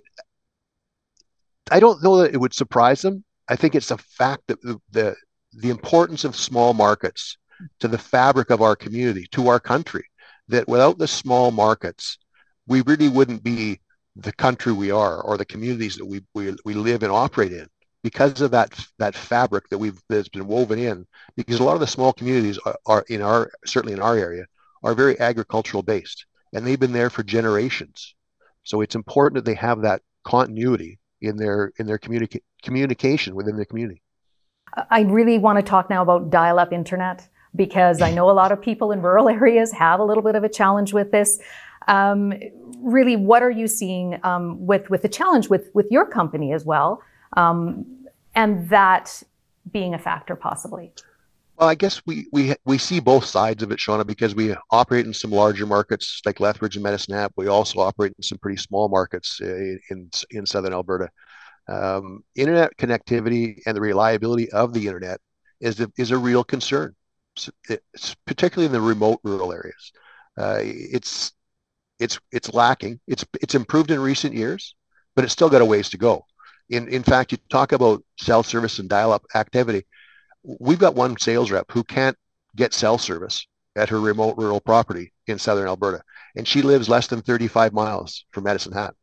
I 1.69 1.79
don't 1.79 2.01
know 2.01 2.17
that 2.17 2.33
it 2.33 2.37
would 2.37 2.55
surprise 2.55 3.03
them. 3.03 3.23
I 3.47 3.55
think 3.55 3.75
it's 3.75 3.91
a 3.91 3.99
fact 3.99 4.47
that 4.47 4.59
the, 4.63 4.81
the 4.89 5.15
the 5.53 5.69
importance 5.69 6.23
of 6.23 6.35
small 6.35 6.73
markets 6.73 7.37
to 7.81 7.87
the 7.87 7.99
fabric 7.99 8.49
of 8.49 8.63
our 8.63 8.75
community, 8.75 9.27
to 9.33 9.47
our 9.47 9.59
country, 9.59 10.05
that 10.47 10.67
without 10.67 10.97
the 10.97 11.07
small 11.07 11.51
markets, 11.51 12.17
we 12.65 12.81
really 12.81 13.09
wouldn't 13.09 13.43
be 13.43 13.79
the 14.15 14.33
country 14.33 14.73
we 14.73 14.89
are 14.89 15.21
or 15.21 15.37
the 15.37 15.45
communities 15.45 15.97
that 15.97 16.05
we, 16.05 16.23
we, 16.33 16.55
we 16.65 16.73
live 16.73 17.03
and 17.03 17.11
operate 17.11 17.53
in 17.53 17.67
because 18.05 18.39
of 18.39 18.51
that 18.51 18.69
that 18.99 19.15
fabric 19.15 19.67
that 19.69 19.79
we've 19.79 19.99
that's 20.09 20.29
been 20.29 20.45
woven 20.45 20.77
in 20.77 21.07
because 21.35 21.59
a 21.59 21.63
lot 21.63 21.73
of 21.73 21.79
the 21.79 21.87
small 21.87 22.13
communities 22.13 22.59
are, 22.59 22.77
are 22.85 23.05
in 23.09 23.19
our 23.19 23.51
certainly 23.65 23.93
in 23.93 23.99
our 23.99 24.15
area 24.15 24.45
are 24.83 24.93
very 24.93 25.19
agricultural 25.19 25.81
based 25.81 26.27
and 26.53 26.65
they've 26.65 26.79
been 26.79 26.93
there 26.93 27.09
for 27.09 27.23
generations. 27.23 28.13
So 28.63 28.81
it's 28.81 28.93
important 28.93 29.35
that 29.37 29.49
they 29.49 29.55
have 29.55 29.81
that 29.81 30.03
continuity 30.23 30.99
in 31.19 31.35
their 31.35 31.73
in 31.79 31.87
their 31.87 31.97
communica- 31.97 32.43
communication 32.61 33.33
within 33.33 33.57
the 33.57 33.65
community. 33.65 34.03
I 34.91 35.01
really 35.01 35.39
want 35.39 35.57
to 35.57 35.63
talk 35.63 35.89
now 35.89 36.03
about 36.03 36.29
dial 36.29 36.59
up 36.59 36.71
internet 36.71 37.27
because 37.55 38.03
I 38.03 38.11
know 38.11 38.29
a 38.29 38.37
lot 38.43 38.51
of 38.51 38.61
people 38.61 38.91
in 38.91 39.01
rural 39.01 39.29
areas 39.41 39.71
have 39.71 39.99
a 39.99 40.03
little 40.03 40.21
bit 40.23 40.35
of 40.35 40.43
a 40.43 40.49
challenge 40.49 40.93
with 40.93 41.11
this. 41.11 41.39
Um, 41.87 42.33
really, 42.77 43.15
what 43.15 43.41
are 43.41 43.55
you 43.61 43.67
seeing 43.67 44.19
um, 44.23 44.63
with 44.63 44.91
with 44.91 45.01
the 45.01 45.09
challenge 45.09 45.49
with 45.49 45.71
with 45.73 45.87
your 45.89 46.05
company 46.05 46.53
as 46.53 46.65
well, 46.65 47.01
um, 47.33 47.85
and 48.33 48.69
that 48.69 49.23
being 49.71 49.93
a 49.93 49.99
factor 49.99 50.35
possibly? 50.35 50.93
Well, 51.57 51.69
I 51.69 51.75
guess 51.75 52.01
we 52.05 52.27
we 52.31 52.53
we 52.65 52.77
see 52.77 52.99
both 52.99 53.25
sides 53.25 53.63
of 53.63 53.71
it, 53.71 53.79
Shawna, 53.79 54.05
because 54.05 54.35
we 54.35 54.55
operate 54.71 55.05
in 55.05 55.13
some 55.13 55.31
larger 55.31 55.65
markets 55.65 56.21
like 56.25 56.41
Lethbridge 56.41 56.75
and 56.75 56.83
Medicine 56.83 57.15
Hat. 57.15 57.31
We 57.37 57.47
also 57.47 57.79
operate 57.79 58.13
in 58.17 58.23
some 58.23 58.37
pretty 58.39 58.57
small 58.57 58.89
markets 58.89 59.39
uh, 59.41 59.77
in 59.89 60.09
in 60.31 60.45
southern 60.45 60.73
Alberta. 60.73 61.09
Um, 61.67 62.23
internet 62.35 62.75
connectivity 62.77 63.59
and 63.65 63.75
the 63.75 63.81
reliability 63.81 64.51
of 64.51 64.73
the 64.73 64.85
internet 64.85 65.19
is 65.61 65.79
a, 65.79 65.89
is 65.97 66.11
a 66.11 66.17
real 66.17 66.43
concern, 66.43 66.93
it's 67.69 68.15
particularly 68.25 68.67
in 68.67 68.71
the 68.71 68.81
remote 68.81 69.19
rural 69.23 69.51
areas. 69.51 69.91
Uh, 70.37 70.59
it's 70.61 71.31
it's 71.99 72.19
it's 72.31 72.53
lacking. 72.53 72.99
It's 73.07 73.25
it's 73.41 73.55
improved 73.55 73.91
in 73.91 73.99
recent 73.99 74.33
years, 74.33 74.75
but 75.15 75.23
it's 75.23 75.33
still 75.33 75.49
got 75.49 75.61
a 75.61 75.65
ways 75.65 75.89
to 75.89 75.97
go. 75.97 76.25
In 76.69 76.87
in 76.87 77.03
fact, 77.03 77.31
you 77.31 77.37
talk 77.49 77.71
about 77.71 78.03
cell 78.17 78.43
service 78.43 78.79
and 78.79 78.89
dial-up 78.89 79.23
activity. 79.35 79.85
We've 80.43 80.79
got 80.79 80.95
one 80.95 81.17
sales 81.17 81.51
rep 81.51 81.71
who 81.71 81.83
can't 81.83 82.17
get 82.55 82.73
cell 82.73 82.97
service 82.97 83.45
at 83.75 83.89
her 83.89 83.99
remote 83.99 84.37
rural 84.37 84.61
property 84.61 85.11
in 85.27 85.37
southern 85.37 85.67
Alberta, 85.67 86.01
and 86.35 86.47
she 86.47 86.61
lives 86.61 86.87
less 86.87 87.07
than 87.07 87.21
35 87.21 87.73
miles 87.73 88.25
from 88.31 88.45
Medicine 88.45 88.73
Hat. 88.73 88.93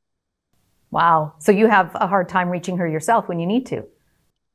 Wow. 0.90 1.34
So 1.38 1.52
you 1.52 1.68
have 1.68 1.90
a 1.94 2.06
hard 2.06 2.28
time 2.28 2.50
reaching 2.50 2.76
her 2.78 2.86
yourself 2.86 3.28
when 3.28 3.38
you 3.38 3.46
need 3.46 3.66
to. 3.66 3.84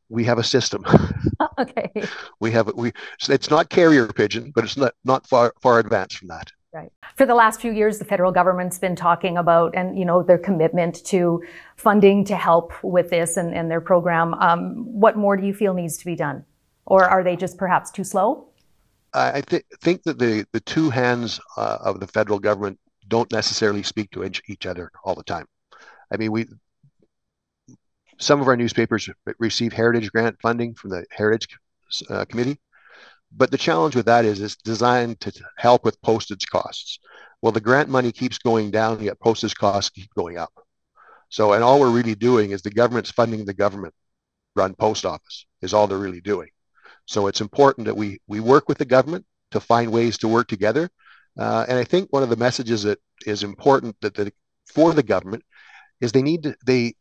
We 0.09 0.23
have 0.25 0.37
a 0.37 0.43
system. 0.43 0.85
okay. 1.59 1.91
We 2.39 2.51
have 2.51 2.71
we. 2.75 2.93
It's 3.27 3.49
not 3.49 3.69
carrier 3.69 4.07
pigeon, 4.07 4.51
but 4.55 4.63
it's 4.63 4.77
not 4.77 4.93
not 5.03 5.27
far 5.27 5.53
far 5.61 5.79
advanced 5.79 6.17
from 6.17 6.29
that. 6.29 6.51
Right. 6.73 6.91
For 7.15 7.25
the 7.25 7.33
last 7.33 7.61
few 7.61 7.71
years, 7.71 7.97
the 7.97 8.05
federal 8.05 8.31
government's 8.31 8.77
been 8.77 8.95
talking 8.95 9.37
about 9.37 9.73
and 9.73 9.97
you 9.97 10.03
know 10.03 10.21
their 10.21 10.37
commitment 10.37 11.03
to 11.05 11.41
funding 11.77 12.25
to 12.25 12.35
help 12.35 12.73
with 12.83 13.09
this 13.09 13.37
and, 13.37 13.53
and 13.53 13.71
their 13.71 13.79
program. 13.79 14.33
Um, 14.35 14.85
what 14.85 15.15
more 15.15 15.37
do 15.37 15.45
you 15.45 15.53
feel 15.53 15.73
needs 15.73 15.97
to 15.97 16.05
be 16.05 16.15
done, 16.15 16.43
or 16.85 17.05
are 17.05 17.23
they 17.23 17.37
just 17.37 17.57
perhaps 17.57 17.89
too 17.89 18.03
slow? 18.03 18.49
I 19.13 19.41
th- 19.41 19.65
think 19.81 20.03
that 20.03 20.19
the 20.19 20.45
the 20.51 20.59
two 20.59 20.89
hands 20.89 21.39
uh, 21.55 21.77
of 21.81 22.01
the 22.01 22.07
federal 22.07 22.37
government 22.37 22.79
don't 23.07 23.31
necessarily 23.31 23.81
speak 23.81 24.11
to 24.11 24.29
each 24.47 24.65
other 24.65 24.91
all 25.05 25.15
the 25.15 25.23
time. 25.23 25.45
I 26.11 26.17
mean, 26.17 26.31
we 26.33 26.47
some 28.19 28.41
of 28.41 28.47
our 28.47 28.57
newspapers 28.57 29.09
receive 29.39 29.71
heritage 29.71 30.11
grant 30.11 30.37
funding 30.41 30.73
from 30.73 30.89
the 30.89 31.05
heritage 31.11 31.47
uh, 32.09 32.25
committee 32.25 32.59
but 33.31 33.51
the 33.51 33.57
challenge 33.57 33.95
with 33.95 34.05
that 34.05 34.25
is 34.25 34.41
it's 34.41 34.55
designed 34.55 35.19
to 35.21 35.31
help 35.57 35.83
with 35.83 36.01
postage 36.01 36.47
costs. 36.47 36.99
Well 37.41 37.51
the 37.51 37.61
grant 37.61 37.89
money 37.89 38.11
keeps 38.11 38.37
going 38.37 38.71
down 38.71 39.01
yet 39.01 39.19
postage 39.19 39.55
costs 39.55 39.89
keep 39.89 40.13
going 40.15 40.37
up. 40.37 40.53
So 41.29 41.53
and 41.53 41.63
all 41.63 41.79
we're 41.79 41.89
really 41.89 42.15
doing 42.15 42.51
is 42.51 42.61
the 42.61 42.71
government's 42.71 43.11
funding 43.11 43.45
the 43.45 43.53
government 43.53 43.93
run 44.55 44.73
post 44.73 45.05
office 45.05 45.45
is 45.61 45.73
all 45.73 45.87
they're 45.87 45.97
really 45.97 46.21
doing. 46.21 46.49
So 47.05 47.27
it's 47.27 47.41
important 47.41 47.85
that 47.85 47.95
we 47.95 48.19
we 48.27 48.39
work 48.39 48.67
with 48.67 48.77
the 48.77 48.85
government 48.85 49.25
to 49.51 49.59
find 49.59 49.91
ways 49.91 50.17
to 50.19 50.27
work 50.27 50.47
together. 50.47 50.89
Uh, 51.37 51.65
and 51.69 51.77
i 51.77 51.83
think 51.83 52.11
one 52.11 52.23
of 52.23 52.29
the 52.29 52.35
messages 52.35 52.81
that 52.83 52.99
is 53.27 53.43
important 53.43 53.95
that 54.01 54.15
the, 54.15 54.31
for 54.65 54.93
the 54.93 55.03
government 55.03 55.43
is 56.01 56.11
they 56.11 56.21
need 56.21 56.43
to 56.43 56.55
they 56.65 56.95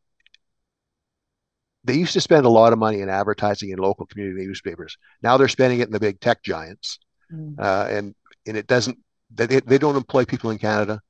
they 1.87 1.95
used 1.95 2.13
to 2.13 2.21
spend 2.21 2.45
a 2.45 2.51
lot 2.51 2.73
of 2.73 2.79
money 2.79 3.01
in 3.01 3.09
advertising 3.09 3.71
in 3.71 3.79
local 3.79 4.07
community 4.07 4.47
newspapers. 4.47 4.99
Now 5.23 5.37
they're 5.37 5.49
spending 5.49 5.81
it 5.81 5.87
in 5.87 5.93
the 5.93 6.01
big 6.01 6.21
tech 6.21 6.43
giants, 6.43 6.99
mm. 7.33 7.59
uh, 7.59 7.87
and 7.89 8.15
and 8.47 8.57
it 8.57 8.67
doesn't. 8.67 8.99
They, 9.35 9.47
they 9.47 9.79
don't 9.79 9.97
employ 9.97 10.25
people 10.25 10.51
in 10.51 10.59
Canada. 10.59 11.01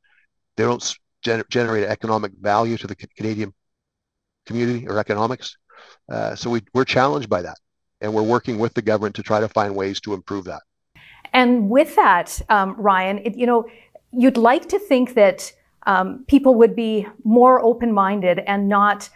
They 0.57 0.65
don't 0.65 0.83
gener- 1.25 1.49
generate 1.49 1.85
economic 1.85 2.33
value 2.41 2.77
to 2.79 2.87
the 2.87 2.95
Canadian 2.95 3.53
community 4.47 4.87
or 4.87 4.99
economics. 4.99 5.57
Uh, 6.09 6.35
so 6.35 6.51
we, 6.51 6.63
we're 6.73 6.85
challenged 6.85 7.29
by 7.29 7.43
that, 7.43 7.59
and 8.01 8.15
we're 8.15 8.23
working 8.23 8.59
with 8.59 8.75
the 8.75 8.83
government 8.83 9.15
to 9.17 9.23
try 9.23 9.41
to 9.41 9.49
find 9.49 9.75
ways 9.75 10.01
to 10.01 10.15
improve 10.15 10.45
that. 10.45 10.63
And 11.33 11.69
with 11.69 11.95
that, 11.97 12.41
um, 12.49 12.75
Ryan, 12.79 13.19
it, 13.19 13.37
you 13.37 13.47
know, 13.47 13.67
you'd 14.13 14.39
like 14.39 14.69
to 14.69 14.79
think 14.79 15.15
that 15.15 15.53
um, 15.87 16.25
people 16.27 16.55
would 16.55 16.75
be 16.75 17.07
more 17.25 17.61
open-minded 17.61 18.41
and 18.47 18.69
not 18.69 19.11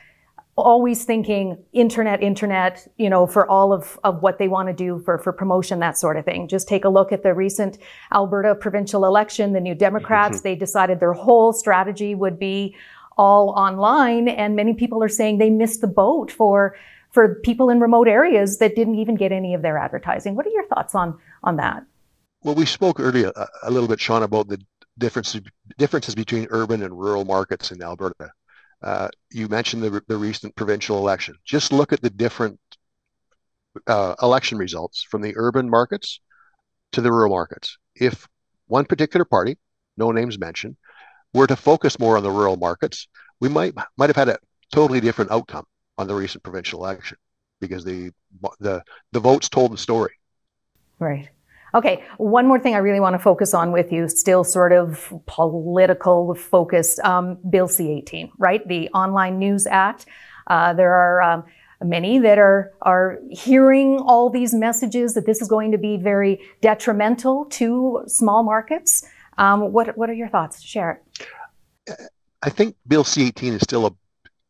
always 0.61 1.05
thinking 1.05 1.63
internet, 1.73 2.23
internet, 2.23 2.87
you 2.97 3.11
know, 3.11 3.27
for 3.27 3.49
all 3.51 3.73
of, 3.73 3.99
of 4.05 4.23
what 4.23 4.39
they 4.39 4.49
want 4.49 4.69
to 4.69 4.73
do 4.73 5.01
for, 5.05 5.19
for 5.19 5.33
promotion, 5.33 5.81
that 5.81 5.99
sort 5.99 6.17
of 6.17 6.25
thing. 6.25 6.49
Just 6.49 6.69
take 6.69 6.85
a 6.85 6.89
look 6.89 7.13
at 7.13 7.23
the 7.23 7.35
recent 7.35 7.79
Alberta 8.13 8.55
provincial 8.55 9.05
election. 9.05 9.53
The 9.53 9.61
New 9.61 9.75
Democrats, 9.75 10.39
mm-hmm. 10.39 10.49
they 10.49 10.55
decided 10.55 11.01
their 11.01 11.13
whole 11.13 11.53
strategy 11.53 12.15
would 12.15 12.39
be 12.39 12.77
all 13.17 13.51
online. 13.51 14.29
And 14.29 14.57
many 14.57 14.75
people 14.75 15.03
are 15.03 15.09
saying 15.09 15.39
they 15.39 15.51
missed 15.51 15.81
the 15.81 15.87
boat 15.87 16.31
for, 16.31 16.77
for 17.11 17.37
people 17.37 17.71
in 17.71 17.81
remote 17.81 18.09
areas 18.09 18.59
that 18.59 18.77
didn't 18.77 18.97
even 18.97 19.15
get 19.15 19.33
any 19.33 19.55
of 19.55 19.63
their 19.63 19.79
advertising. 19.79 20.35
What 20.37 20.47
are 20.47 20.51
your 20.51 20.67
thoughts 20.67 20.95
on, 20.95 21.19
on 21.43 21.57
that? 21.57 21.85
Well, 22.43 22.55
we 22.55 22.67
spoke 22.67 23.01
earlier 23.01 23.33
a, 23.37 23.49
a 23.65 23.71
little 23.71 23.89
bit, 23.89 24.01
Sean, 24.01 24.23
about 24.23 24.49
the 24.49 24.59
differences 24.99 25.41
differences 25.79 26.15
between 26.15 26.47
urban 26.51 26.83
and 26.83 26.99
rural 26.99 27.25
markets 27.25 27.73
in 27.73 27.83
Alberta. 27.83 28.31
Uh, 28.83 29.09
you 29.31 29.49
mentioned 29.49 29.83
the, 29.83 30.03
the 30.09 30.17
recent 30.17 30.55
provincial 30.57 30.99
election. 30.99 31.37
Just 31.45 31.73
look 31.73 31.93
at 31.93 32.01
the 32.01 32.11
different 32.11 32.59
uh, 33.87 34.15
election 34.23 34.59
results 34.59 35.03
from 35.03 35.23
the 35.23 35.35
urban 35.37 35.69
markets 35.69 36.21
to 36.93 37.01
the 37.01 37.13
rural 37.13 37.31
markets. 37.31 37.77
If 37.95 38.27
one 38.67 38.85
particular 38.87 39.25
party, 39.25 39.59
no 39.97 40.11
names 40.11 40.39
mentioned, 40.39 40.77
were 41.35 41.47
to 41.47 41.57
focus 41.57 41.99
more 41.99 42.17
on 42.17 42.23
the 42.23 42.31
rural 42.31 42.57
markets, 42.57 43.07
we 43.41 43.49
might 43.49 43.75
might 43.97 44.09
have 44.09 44.17
had 44.17 44.29
a 44.29 44.39
totally 44.73 45.01
different 45.01 45.31
outcome 45.31 45.67
on 45.99 46.07
the 46.07 46.15
recent 46.15 46.43
provincial 46.43 46.81
election 46.81 47.19
because 47.61 47.85
the 47.85 48.11
the 48.59 48.83
the 49.13 49.21
votes 49.21 49.49
told 49.49 49.73
the 49.73 49.79
story. 49.79 50.15
Right. 50.99 51.29
Okay, 51.75 52.03
one 52.17 52.47
more 52.47 52.59
thing 52.59 52.75
I 52.75 52.79
really 52.79 53.01
want 53.01 53.15
to 53.15 53.19
focus 53.19 53.55
on 53.55 53.71
with 53.71 53.93
you, 53.93 54.09
still 54.09 54.43
sort 54.43 54.73
of 54.73 55.13
political 55.27 56.35
focused, 56.35 56.99
um, 57.01 57.39
Bill 57.49 57.69
C-18, 57.69 58.31
right? 58.39 58.67
The 58.67 58.89
Online 58.89 59.39
News 59.39 59.67
Act. 59.67 60.07
Uh, 60.49 60.73
there 60.73 60.93
are 60.93 61.23
um, 61.23 61.45
many 61.83 62.19
that 62.19 62.39
are, 62.39 62.73
are 62.83 63.19
hearing 63.31 63.99
all 63.99 64.31
these 64.31 64.53
messages 64.53 65.15
that 65.15 65.27
this 65.27 65.41
is 65.41 65.49
going 65.49 65.71
to 65.71 65.79
be 65.79 65.97
very 65.97 66.41
detrimental 66.61 67.45
to 67.47 68.03
small 68.07 68.43
markets. 68.43 69.05
Um, 69.39 69.73
what, 69.73 69.97
what 69.97 70.11
are 70.11 70.15
your 70.15 70.29
thoughts? 70.29 70.61
Share 70.61 71.03
it. 71.87 72.01
I 72.43 72.51
think 72.51 72.75
Bill 72.89 73.05
C-18 73.05 73.53
is 73.53 73.61
still 73.63 73.87
a 73.87 73.93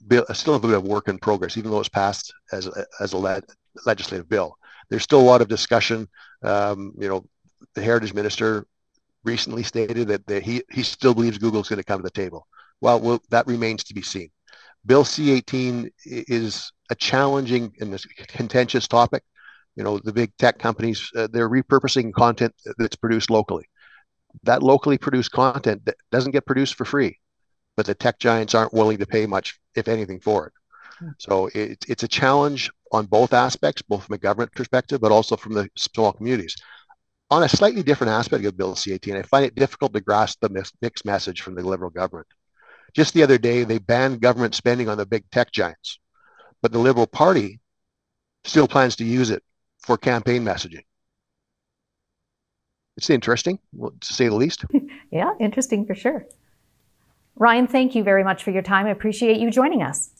bill, 0.06 0.24
still 0.32 0.54
a 0.54 0.60
bit 0.60 0.72
of 0.72 0.84
work 0.84 1.08
in 1.08 1.18
progress, 1.18 1.56
even 1.56 1.70
though 1.70 1.80
it's 1.80 1.88
passed 1.88 2.32
as 2.52 2.66
a, 2.66 2.86
as 3.00 3.12
a 3.12 3.18
le- 3.18 3.42
legislative 3.84 4.28
bill. 4.28 4.56
There's 4.90 5.04
still 5.04 5.20
a 5.20 5.22
lot 5.22 5.40
of 5.40 5.48
discussion 5.48 6.08
um, 6.42 6.92
you 6.98 7.08
know, 7.08 7.24
the 7.74 7.82
heritage 7.82 8.14
minister 8.14 8.66
recently 9.24 9.62
stated 9.62 10.08
that, 10.08 10.26
that 10.26 10.42
he, 10.42 10.62
he 10.70 10.82
still 10.82 11.14
believes 11.14 11.38
Google 11.38 11.60
is 11.60 11.68
going 11.68 11.78
to 11.78 11.84
come 11.84 11.98
to 11.98 12.02
the 12.04 12.10
table. 12.10 12.46
Well, 12.80 13.00
well, 13.00 13.22
that 13.30 13.46
remains 13.46 13.84
to 13.84 13.94
be 13.94 14.02
seen. 14.02 14.30
Bill 14.86 15.04
C-18 15.04 15.90
is 16.06 16.72
a 16.88 16.94
challenging 16.94 17.72
and 17.80 18.02
contentious 18.28 18.88
topic. 18.88 19.22
You 19.76 19.84
know, 19.84 19.98
the 19.98 20.12
big 20.12 20.34
tech 20.38 20.58
companies, 20.58 21.10
uh, 21.14 21.28
they're 21.30 21.50
repurposing 21.50 22.12
content 22.12 22.54
that's 22.78 22.96
produced 22.96 23.30
locally. 23.30 23.66
that 24.44 24.62
locally 24.62 24.96
produced 24.96 25.32
content 25.32 25.84
that 25.84 25.96
doesn't 26.10 26.32
get 26.32 26.46
produced 26.46 26.74
for 26.76 26.84
free, 26.84 27.18
but 27.76 27.84
the 27.84 27.94
tech 27.94 28.18
giants 28.18 28.54
aren't 28.54 28.72
willing 28.72 28.98
to 28.98 29.06
pay 29.06 29.26
much, 29.26 29.58
if 29.74 29.86
anything, 29.86 30.20
for 30.20 30.46
it. 30.46 30.52
Hmm. 30.98 31.10
So 31.18 31.50
it, 31.54 31.84
it's 31.88 32.02
a 32.02 32.08
challenge 32.08 32.70
on 32.92 33.06
both 33.06 33.32
aspects, 33.32 33.82
both 33.82 34.04
from 34.04 34.14
a 34.14 34.18
government 34.18 34.52
perspective, 34.52 35.00
but 35.00 35.12
also 35.12 35.36
from 35.36 35.54
the 35.54 35.68
small 35.76 36.12
communities. 36.12 36.56
On 37.30 37.42
a 37.44 37.48
slightly 37.48 37.82
different 37.82 38.12
aspect 38.12 38.44
of 38.44 38.56
Bill 38.56 38.74
C-18, 38.74 39.16
I 39.16 39.22
find 39.22 39.44
it 39.44 39.54
difficult 39.54 39.92
to 39.94 40.00
grasp 40.00 40.40
the 40.40 40.66
mixed 40.82 41.04
message 41.04 41.42
from 41.42 41.54
the 41.54 41.62
Liberal 41.62 41.90
government. 41.90 42.26
Just 42.92 43.14
the 43.14 43.22
other 43.22 43.38
day, 43.38 43.62
they 43.62 43.78
banned 43.78 44.20
government 44.20 44.54
spending 44.56 44.88
on 44.88 44.98
the 44.98 45.06
big 45.06 45.30
tech 45.30 45.52
giants, 45.52 46.00
but 46.60 46.72
the 46.72 46.78
Liberal 46.78 47.06
Party 47.06 47.60
still 48.44 48.66
plans 48.66 48.96
to 48.96 49.04
use 49.04 49.30
it 49.30 49.44
for 49.78 49.96
campaign 49.96 50.44
messaging. 50.44 50.82
It's 52.96 53.10
interesting, 53.10 53.60
to 53.80 54.12
say 54.14 54.28
the 54.28 54.34
least. 54.34 54.64
yeah, 55.12 55.30
interesting 55.38 55.86
for 55.86 55.94
sure. 55.94 56.26
Ryan, 57.36 57.66
thank 57.66 57.94
you 57.94 58.02
very 58.02 58.24
much 58.24 58.42
for 58.42 58.50
your 58.50 58.62
time. 58.62 58.86
I 58.86 58.90
appreciate 58.90 59.38
you 59.38 59.50
joining 59.50 59.82
us. 59.82 60.10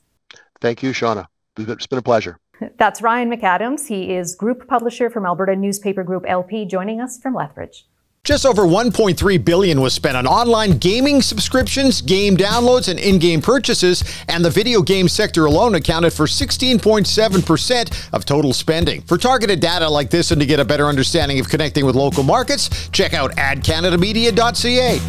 Thank 0.61 0.83
you, 0.83 0.93
Shawna. 0.93 1.27
It's 1.59 1.87
been 1.87 1.99
a 1.99 2.03
pleasure. 2.03 2.39
That's 2.77 3.03
Ryan 3.03 3.31
McAdams. 3.31 3.89
He 3.89 4.15
is 4.15 4.35
group 4.35 4.67
publisher 4.69 5.11
from 5.11 5.27
Alberta 5.27 5.57
Newspaper 5.57 6.05
Group 6.05 6.25
LP, 6.27 6.65
joining 6.65 7.01
us 7.01 7.19
from 7.19 7.35
Lethbridge. 7.35 7.87
Just 8.23 8.45
over 8.45 8.63
1.3 8.63 9.45
billion 9.45 9.81
was 9.81 9.95
spent 9.95 10.15
on 10.15 10.27
online 10.27 10.77
gaming 10.77 11.23
subscriptions, 11.23 12.03
game 12.03 12.37
downloads, 12.37 12.91
and 12.91 12.99
in-game 12.99 13.41
purchases, 13.41 14.05
and 14.29 14.45
the 14.45 14.51
video 14.51 14.83
game 14.83 15.09
sector 15.09 15.47
alone 15.47 15.75
accounted 15.75 16.13
for 16.13 16.27
16.7% 16.27 18.11
of 18.13 18.27
total 18.27 18.53
spending. 18.53 19.01
For 19.03 19.17
targeted 19.17 19.61
data 19.61 19.89
like 19.89 20.11
this 20.11 20.33
and 20.33 20.41
to 20.41 20.47
get 20.47 20.61
a 20.61 20.67
better 20.67 20.87
understanding 20.87 21.41
of 21.41 21.49
connecting 21.49 21.87
with 21.87 21.97
local 21.97 22.23
markets, 22.23 22.91
check 22.91 23.15
out 23.15 23.35
adcanadamedia.ca. 23.37 25.01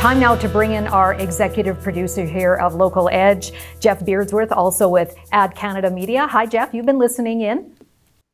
Time 0.00 0.18
now 0.18 0.34
to 0.34 0.48
bring 0.48 0.72
in 0.72 0.86
our 0.86 1.12
executive 1.16 1.78
producer 1.82 2.24
here 2.24 2.54
of 2.54 2.74
Local 2.74 3.10
Edge, 3.12 3.52
Jeff 3.80 4.02
Beardsworth, 4.02 4.50
also 4.50 4.88
with 4.88 5.14
Ad 5.30 5.54
Canada 5.54 5.90
Media. 5.90 6.26
Hi, 6.26 6.46
Jeff. 6.46 6.72
You've 6.72 6.86
been 6.86 6.98
listening 6.98 7.42
in. 7.42 7.76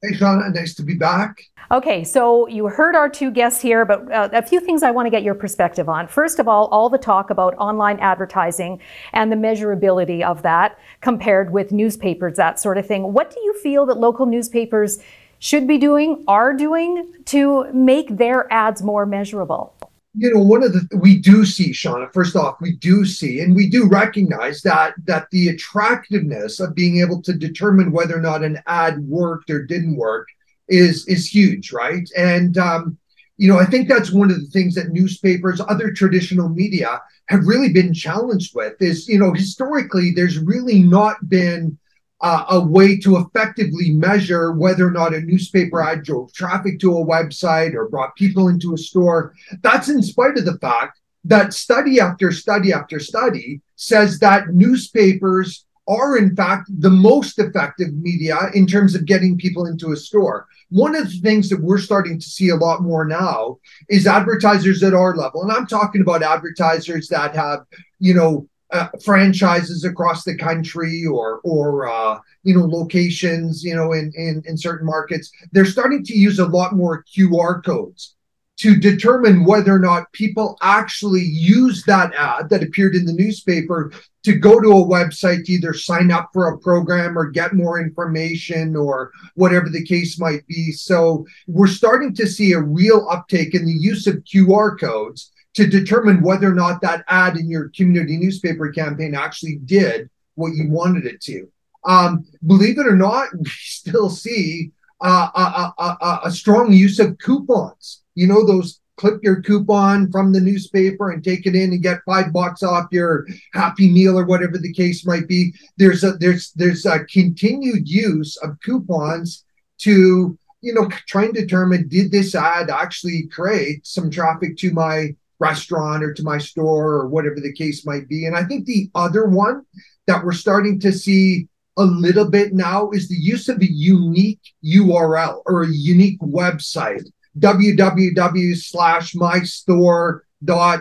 Hey, 0.00 0.12
Shawna. 0.12 0.54
Nice 0.54 0.76
to 0.76 0.84
be 0.84 0.94
back. 0.94 1.42
Okay, 1.72 2.04
so 2.04 2.46
you 2.46 2.68
heard 2.68 2.94
our 2.94 3.08
two 3.08 3.32
guests 3.32 3.60
here, 3.60 3.84
but 3.84 4.12
uh, 4.12 4.28
a 4.32 4.42
few 4.42 4.60
things 4.60 4.84
I 4.84 4.92
want 4.92 5.06
to 5.06 5.10
get 5.10 5.24
your 5.24 5.34
perspective 5.34 5.88
on. 5.88 6.06
First 6.06 6.38
of 6.38 6.46
all, 6.46 6.66
all 6.66 6.88
the 6.88 6.98
talk 6.98 7.30
about 7.30 7.56
online 7.56 7.98
advertising 7.98 8.80
and 9.12 9.32
the 9.32 9.36
measurability 9.36 10.22
of 10.22 10.42
that 10.42 10.78
compared 11.00 11.50
with 11.50 11.72
newspapers, 11.72 12.36
that 12.36 12.60
sort 12.60 12.78
of 12.78 12.86
thing. 12.86 13.12
What 13.12 13.32
do 13.32 13.40
you 13.40 13.54
feel 13.54 13.86
that 13.86 13.98
local 13.98 14.26
newspapers 14.26 15.00
should 15.40 15.66
be 15.66 15.78
doing, 15.78 16.22
are 16.28 16.54
doing 16.54 17.12
to 17.24 17.72
make 17.72 18.18
their 18.18 18.50
ads 18.52 18.84
more 18.84 19.04
measurable? 19.04 19.74
You 20.18 20.32
know, 20.32 20.40
one 20.40 20.62
of 20.62 20.72
the 20.72 20.88
we 20.96 21.18
do 21.18 21.44
see, 21.44 21.72
Shawna. 21.72 22.10
First 22.12 22.36
off, 22.36 22.60
we 22.60 22.72
do 22.76 23.04
see, 23.04 23.40
and 23.40 23.54
we 23.54 23.68
do 23.68 23.86
recognize 23.86 24.62
that 24.62 24.94
that 25.04 25.28
the 25.30 25.48
attractiveness 25.48 26.58
of 26.58 26.74
being 26.74 27.00
able 27.00 27.20
to 27.22 27.34
determine 27.34 27.92
whether 27.92 28.16
or 28.16 28.22
not 28.22 28.42
an 28.42 28.58
ad 28.66 28.98
worked 29.00 29.50
or 29.50 29.62
didn't 29.62 29.96
work 29.96 30.28
is 30.68 31.06
is 31.06 31.26
huge, 31.26 31.70
right? 31.70 32.08
And 32.16 32.56
um, 32.56 32.96
you 33.36 33.52
know, 33.52 33.58
I 33.58 33.66
think 33.66 33.88
that's 33.88 34.10
one 34.10 34.30
of 34.30 34.40
the 34.40 34.46
things 34.46 34.74
that 34.76 34.90
newspapers, 34.90 35.60
other 35.60 35.92
traditional 35.92 36.48
media, 36.48 37.02
have 37.28 37.46
really 37.46 37.72
been 37.72 37.92
challenged 37.92 38.54
with. 38.54 38.80
Is 38.80 39.08
you 39.08 39.18
know, 39.18 39.32
historically, 39.32 40.12
there's 40.12 40.38
really 40.38 40.82
not 40.82 41.28
been 41.28 41.78
uh, 42.20 42.44
a 42.50 42.60
way 42.60 42.98
to 42.98 43.16
effectively 43.16 43.90
measure 43.92 44.52
whether 44.52 44.86
or 44.86 44.90
not 44.90 45.14
a 45.14 45.20
newspaper 45.20 45.82
ad 45.82 46.02
drove 46.02 46.32
traffic 46.32 46.78
to 46.80 46.96
a 46.96 47.06
website 47.06 47.74
or 47.74 47.88
brought 47.88 48.16
people 48.16 48.48
into 48.48 48.74
a 48.74 48.78
store. 48.78 49.34
That's 49.62 49.88
in 49.88 50.02
spite 50.02 50.38
of 50.38 50.46
the 50.46 50.58
fact 50.58 51.00
that 51.24 51.52
study 51.52 52.00
after 52.00 52.32
study 52.32 52.72
after 52.72 53.00
study 53.00 53.60
says 53.74 54.18
that 54.20 54.54
newspapers 54.54 55.66
are 55.88 56.16
in 56.16 56.34
fact 56.34 56.68
the 56.80 56.90
most 56.90 57.38
effective 57.38 57.94
media 57.94 58.36
in 58.54 58.66
terms 58.66 58.94
of 58.94 59.06
getting 59.06 59.38
people 59.38 59.66
into 59.66 59.92
a 59.92 59.96
store. 59.96 60.46
One 60.70 60.96
of 60.96 61.08
the 61.08 61.18
things 61.18 61.48
that 61.50 61.62
we're 61.62 61.78
starting 61.78 62.18
to 62.18 62.26
see 62.26 62.48
a 62.48 62.56
lot 62.56 62.82
more 62.82 63.04
now 63.04 63.58
is 63.88 64.06
advertisers 64.06 64.82
at 64.82 64.94
our 64.94 65.14
level. 65.14 65.42
And 65.42 65.52
I'm 65.52 65.66
talking 65.66 66.00
about 66.00 66.24
advertisers 66.24 67.06
that 67.08 67.36
have, 67.36 67.60
you 68.00 68.14
know, 68.14 68.48
uh, 68.72 68.88
franchises 69.04 69.84
across 69.84 70.24
the 70.24 70.36
country 70.36 71.04
or 71.06 71.40
or 71.44 71.88
uh, 71.88 72.18
you 72.42 72.54
know 72.54 72.64
locations 72.64 73.62
you 73.62 73.74
know 73.74 73.92
in, 73.92 74.12
in 74.16 74.42
in 74.46 74.56
certain 74.56 74.86
markets 74.86 75.30
they're 75.52 75.64
starting 75.64 76.04
to 76.04 76.16
use 76.16 76.38
a 76.38 76.46
lot 76.46 76.74
more 76.74 77.04
qr 77.04 77.64
codes 77.64 78.16
to 78.56 78.74
determine 78.74 79.44
whether 79.44 79.74
or 79.74 79.78
not 79.78 80.10
people 80.12 80.56
actually 80.62 81.22
use 81.22 81.84
that 81.84 82.14
ad 82.14 82.48
that 82.48 82.62
appeared 82.62 82.94
in 82.94 83.04
the 83.04 83.12
newspaper 83.12 83.92
to 84.22 84.34
go 84.34 84.60
to 84.60 84.70
a 84.70 84.84
website 84.84 85.44
to 85.44 85.52
either 85.52 85.74
sign 85.74 86.10
up 86.10 86.30
for 86.32 86.48
a 86.48 86.58
program 86.58 87.16
or 87.16 87.30
get 87.30 87.52
more 87.52 87.78
information 87.78 88.74
or 88.74 89.12
whatever 89.34 89.68
the 89.68 89.84
case 89.84 90.18
might 90.18 90.44
be. 90.46 90.72
So 90.72 91.26
we're 91.46 91.66
starting 91.66 92.14
to 92.14 92.26
see 92.26 92.52
a 92.52 92.60
real 92.60 93.06
uptake 93.10 93.54
in 93.54 93.66
the 93.66 93.72
use 93.72 94.06
of 94.06 94.24
qr 94.24 94.80
codes 94.80 95.30
to 95.56 95.66
determine 95.66 96.22
whether 96.22 96.50
or 96.50 96.54
not 96.54 96.82
that 96.82 97.04
ad 97.08 97.36
in 97.36 97.48
your 97.48 97.70
community 97.70 98.16
newspaper 98.18 98.70
campaign 98.70 99.14
actually 99.14 99.56
did 99.64 100.08
what 100.34 100.54
you 100.54 100.70
wanted 100.70 101.06
it 101.06 101.20
to. 101.22 101.48
Um, 101.86 102.26
believe 102.46 102.78
it 102.78 102.86
or 102.86 102.96
not, 102.96 103.28
we 103.38 103.48
still 103.48 104.10
see 104.10 104.70
uh, 105.00 105.28
a, 105.34 105.82
a, 105.82 106.20
a, 106.24 106.30
strong 106.30 106.72
use 106.72 106.98
of 106.98 107.18
coupons. 107.18 108.02
You 108.14 108.26
know, 108.26 108.46
those 108.46 108.80
clip 108.96 109.22
your 109.22 109.42
coupon 109.42 110.10
from 110.10 110.32
the 110.32 110.40
newspaper 110.40 111.10
and 111.10 111.22
take 111.22 111.46
it 111.46 111.54
in 111.54 111.72
and 111.72 111.82
get 111.82 112.00
five 112.06 112.32
bucks 112.32 112.62
off 112.62 112.86
your 112.90 113.26
happy 113.52 113.90
meal 113.90 114.18
or 114.18 114.24
whatever 114.24 114.56
the 114.58 114.72
case 114.72 115.06
might 115.06 115.28
be. 115.28 115.52
There's 115.76 116.02
a 116.02 116.12
there's 116.12 116.52
there's 116.52 116.86
a 116.86 117.04
continued 117.04 117.88
use 117.88 118.36
of 118.38 118.58
coupons 118.64 119.44
to 119.80 120.38
you 120.62 120.74
know 120.74 120.88
try 121.06 121.24
and 121.24 121.34
determine 121.34 121.88
did 121.88 122.10
this 122.10 122.34
ad 122.34 122.70
actually 122.70 123.28
create 123.30 123.86
some 123.86 124.10
traffic 124.10 124.56
to 124.58 124.72
my 124.72 125.14
restaurant 125.38 126.02
or 126.02 126.12
to 126.14 126.22
my 126.22 126.38
store 126.38 126.92
or 126.92 127.08
whatever 127.08 127.36
the 127.36 127.52
case 127.52 127.86
might 127.86 128.08
be. 128.08 128.26
And 128.26 128.36
I 128.36 128.44
think 128.44 128.66
the 128.66 128.90
other 128.94 129.26
one 129.26 129.62
that 130.06 130.24
we're 130.24 130.32
starting 130.32 130.80
to 130.80 130.92
see 130.92 131.48
a 131.76 131.84
little 131.84 132.30
bit 132.30 132.54
now 132.54 132.90
is 132.90 133.08
the 133.08 133.16
use 133.16 133.48
of 133.48 133.60
a 133.60 133.70
unique 133.70 134.40
URL 134.64 135.42
or 135.46 135.64
a 135.64 135.70
unique 135.70 136.20
website 136.20 137.04
www 137.38 138.56
slash 138.56 139.14
my 139.14 139.40
store 139.40 140.24
dot 140.44 140.80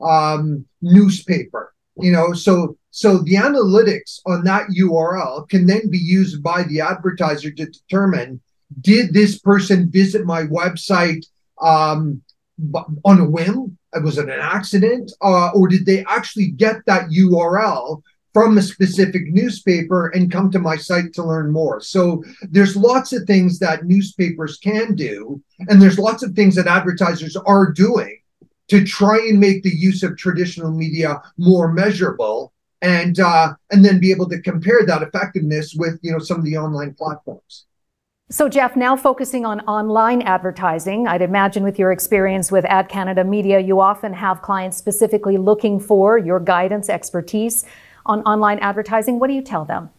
um, 0.00 0.64
newspaper 0.82 1.74
you 1.98 2.12
know 2.12 2.32
so 2.32 2.76
so 2.90 3.18
the 3.18 3.34
analytics 3.34 4.20
on 4.26 4.44
that 4.44 4.66
url 4.78 5.48
can 5.48 5.66
then 5.66 5.90
be 5.90 5.98
used 5.98 6.42
by 6.42 6.62
the 6.64 6.80
advertiser 6.80 7.50
to 7.50 7.66
determine 7.66 8.40
did 8.80 9.14
this 9.14 9.38
person 9.38 9.90
visit 9.90 10.24
my 10.26 10.42
website 10.42 11.24
um, 11.60 12.22
on 13.04 13.20
a 13.20 13.28
whim 13.28 13.76
was 14.02 14.18
it 14.18 14.28
an 14.28 14.40
accident 14.40 15.12
uh, 15.22 15.50
or 15.50 15.68
did 15.68 15.86
they 15.86 16.04
actually 16.04 16.48
get 16.48 16.76
that 16.86 17.08
url 17.08 18.02
from 18.32 18.58
a 18.58 18.62
specific 18.62 19.22
newspaper 19.28 20.08
and 20.08 20.30
come 20.30 20.50
to 20.50 20.58
my 20.58 20.76
site 20.76 21.10
to 21.14 21.24
learn 21.24 21.50
more? 21.50 21.80
So 21.80 22.22
there's 22.42 22.76
lots 22.76 23.14
of 23.14 23.24
things 23.24 23.58
that 23.60 23.86
newspapers 23.86 24.58
can 24.58 24.94
do 24.94 25.42
and 25.68 25.80
there's 25.80 25.98
lots 25.98 26.22
of 26.22 26.34
things 26.34 26.54
that 26.56 26.66
advertisers 26.66 27.34
are 27.34 27.72
doing 27.72 28.18
to 28.68 28.84
try 28.84 29.16
and 29.16 29.40
make 29.40 29.62
the 29.62 29.74
use 29.74 30.02
of 30.02 30.18
traditional 30.18 30.70
media 30.70 31.22
more 31.38 31.72
measurable 31.72 32.52
and 32.82 33.20
uh, 33.20 33.54
and 33.70 33.84
then 33.84 34.00
be 34.00 34.10
able 34.10 34.28
to 34.28 34.42
compare 34.42 34.84
that 34.84 35.02
effectiveness 35.02 35.74
with 35.74 35.98
you 36.02 36.12
know 36.12 36.18
some 36.18 36.38
of 36.38 36.44
the 36.44 36.58
online 36.58 36.94
platforms 36.94 37.64
so, 38.28 38.48
Jeff, 38.48 38.74
now 38.74 38.96
focusing 38.96 39.46
on 39.46 39.60
online 39.60 40.20
advertising, 40.22 41.06
I'd 41.06 41.22
imagine 41.22 41.62
with 41.62 41.78
your 41.78 41.92
experience 41.92 42.50
with 42.50 42.64
Ad 42.64 42.88
Canada 42.88 43.22
Media, 43.22 43.60
you 43.60 43.80
often 43.80 44.12
have 44.12 44.42
clients 44.42 44.76
specifically 44.76 45.36
looking 45.36 45.78
for 45.78 46.18
your 46.18 46.40
guidance, 46.40 46.88
expertise 46.88 47.64
on 48.04 48.22
online 48.22 48.58
advertising. 48.58 49.20
What 49.20 49.28
do 49.28 49.34
you 49.34 49.42
tell 49.42 49.64
them? 49.64 49.90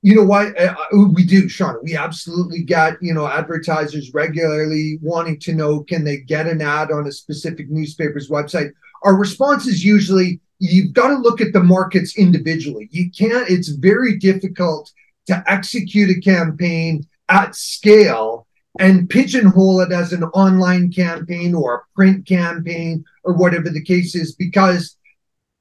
You 0.00 0.14
know 0.14 0.24
what? 0.24 0.58
Uh, 0.58 0.74
uh, 0.94 1.08
we 1.12 1.26
do, 1.26 1.50
Sean. 1.50 1.76
We 1.82 1.94
absolutely 1.94 2.62
get, 2.62 2.96
you 3.02 3.12
know, 3.12 3.26
advertisers 3.26 4.14
regularly 4.14 4.98
wanting 5.02 5.38
to 5.40 5.52
know 5.52 5.80
can 5.80 6.04
they 6.04 6.16
get 6.16 6.46
an 6.46 6.62
ad 6.62 6.90
on 6.90 7.06
a 7.06 7.12
specific 7.12 7.68
newspaper's 7.68 8.30
website? 8.30 8.72
Our 9.02 9.14
response 9.14 9.66
is 9.66 9.84
usually 9.84 10.40
you've 10.60 10.94
got 10.94 11.08
to 11.08 11.16
look 11.16 11.42
at 11.42 11.52
the 11.52 11.62
markets 11.62 12.16
individually. 12.16 12.88
You 12.90 13.10
can't, 13.10 13.50
it's 13.50 13.68
very 13.68 14.16
difficult 14.16 14.90
to 15.26 15.44
execute 15.46 16.08
a 16.08 16.20
campaign 16.20 17.06
at 17.30 17.54
scale 17.54 18.46
and 18.78 19.08
pigeonhole 19.08 19.80
it 19.80 19.92
as 19.92 20.12
an 20.12 20.24
online 20.24 20.92
campaign 20.92 21.54
or 21.54 21.74
a 21.74 21.82
print 21.94 22.26
campaign 22.26 23.04
or 23.24 23.34
whatever 23.34 23.68
the 23.70 23.82
case 23.82 24.14
is 24.14 24.34
because 24.34 24.96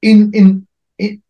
in 0.02 0.32
in, 0.34 0.68
in 0.98 1.22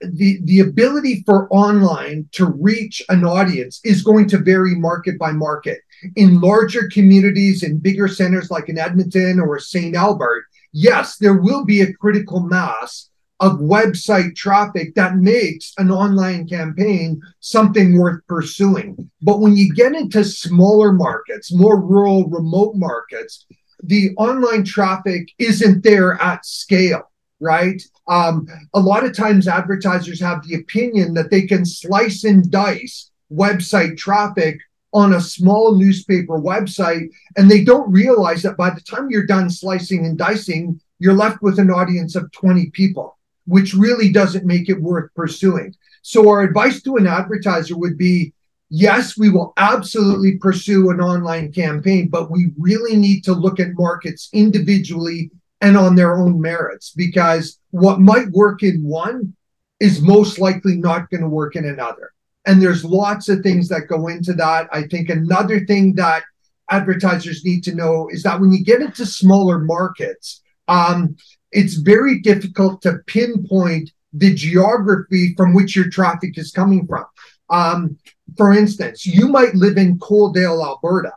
the 0.00 0.40
the 0.44 0.60
ability 0.60 1.22
for 1.24 1.48
online 1.52 2.28
to 2.32 2.46
reach 2.46 3.02
an 3.08 3.24
audience 3.24 3.80
is 3.84 4.02
going 4.02 4.28
to 4.28 4.38
vary 4.38 4.74
market 4.74 5.18
by 5.18 5.32
market. 5.32 5.80
In 6.16 6.40
larger 6.40 6.88
communities, 6.88 7.62
in 7.62 7.78
bigger 7.78 8.08
centers 8.08 8.50
like 8.50 8.68
in 8.68 8.78
Edmonton 8.78 9.38
or 9.38 9.58
St. 9.58 9.94
Albert, 9.94 10.46
yes, 10.72 11.16
there 11.16 11.36
will 11.36 11.64
be 11.64 11.82
a 11.82 11.92
critical 11.94 12.40
mass 12.40 13.09
of 13.40 13.58
website 13.58 14.36
traffic 14.36 14.94
that 14.94 15.16
makes 15.16 15.72
an 15.78 15.90
online 15.90 16.46
campaign 16.46 17.20
something 17.40 17.98
worth 17.98 18.24
pursuing. 18.26 19.10
But 19.22 19.40
when 19.40 19.56
you 19.56 19.72
get 19.72 19.94
into 19.94 20.22
smaller 20.24 20.92
markets, 20.92 21.52
more 21.52 21.80
rural, 21.80 22.28
remote 22.28 22.74
markets, 22.76 23.46
the 23.82 24.10
online 24.18 24.64
traffic 24.64 25.30
isn't 25.38 25.82
there 25.82 26.20
at 26.20 26.44
scale, 26.44 27.10
right? 27.40 27.82
Um, 28.06 28.46
a 28.74 28.80
lot 28.80 29.04
of 29.04 29.16
times 29.16 29.48
advertisers 29.48 30.20
have 30.20 30.46
the 30.46 30.56
opinion 30.56 31.14
that 31.14 31.30
they 31.30 31.42
can 31.42 31.64
slice 31.64 32.24
and 32.24 32.50
dice 32.50 33.10
website 33.32 33.96
traffic 33.96 34.58
on 34.92 35.14
a 35.14 35.20
small 35.20 35.76
newspaper 35.76 36.38
website, 36.38 37.08
and 37.36 37.50
they 37.50 37.64
don't 37.64 37.90
realize 37.90 38.42
that 38.42 38.56
by 38.56 38.68
the 38.68 38.80
time 38.80 39.08
you're 39.08 39.24
done 39.24 39.48
slicing 39.48 40.04
and 40.04 40.18
dicing, 40.18 40.78
you're 40.98 41.14
left 41.14 41.40
with 41.40 41.58
an 41.58 41.70
audience 41.70 42.16
of 42.16 42.30
20 42.32 42.70
people 42.70 43.16
which 43.46 43.74
really 43.74 44.12
doesn't 44.12 44.46
make 44.46 44.68
it 44.68 44.80
worth 44.80 45.12
pursuing. 45.14 45.74
So, 46.02 46.28
our 46.28 46.42
advice 46.42 46.82
to 46.82 46.96
an 46.96 47.06
advertiser 47.06 47.76
would 47.76 47.98
be 47.98 48.32
yes, 48.70 49.18
we 49.18 49.28
will 49.28 49.52
absolutely 49.56 50.38
pursue 50.38 50.90
an 50.90 51.00
online 51.00 51.52
campaign, 51.52 52.08
but 52.08 52.30
we 52.30 52.52
really 52.58 52.96
need 52.96 53.24
to 53.24 53.32
look 53.32 53.60
at 53.60 53.74
markets 53.74 54.30
individually 54.32 55.30
and 55.60 55.76
on 55.76 55.94
their 55.94 56.16
own 56.16 56.40
merits 56.40 56.92
because 56.96 57.58
what 57.70 58.00
might 58.00 58.30
work 58.30 58.62
in 58.62 58.82
one 58.82 59.34
is 59.80 60.00
most 60.00 60.38
likely 60.38 60.76
not 60.76 61.10
going 61.10 61.22
to 61.22 61.28
work 61.28 61.56
in 61.56 61.66
another. 61.66 62.12
And 62.46 62.62
there's 62.62 62.84
lots 62.84 63.28
of 63.28 63.42
things 63.42 63.68
that 63.68 63.88
go 63.88 64.08
into 64.08 64.32
that. 64.34 64.68
I 64.72 64.84
think 64.84 65.10
another 65.10 65.66
thing 65.66 65.94
that 65.96 66.22
advertisers 66.70 67.44
need 67.44 67.64
to 67.64 67.74
know 67.74 68.08
is 68.10 68.22
that 68.22 68.40
when 68.40 68.52
you 68.52 68.64
get 68.64 68.80
into 68.80 69.04
smaller 69.04 69.58
markets, 69.58 70.42
um, 70.68 71.16
it's 71.52 71.74
very 71.74 72.20
difficult 72.20 72.82
to 72.82 72.98
pinpoint 73.06 73.90
the 74.12 74.34
geography 74.34 75.34
from 75.36 75.54
which 75.54 75.76
your 75.76 75.88
traffic 75.88 76.36
is 76.36 76.50
coming 76.50 76.86
from. 76.86 77.04
Um, 77.48 77.98
for 78.36 78.52
instance, 78.52 79.06
you 79.06 79.28
might 79.28 79.54
live 79.54 79.76
in 79.76 79.98
Coaldale, 79.98 80.64
Alberta, 80.64 81.12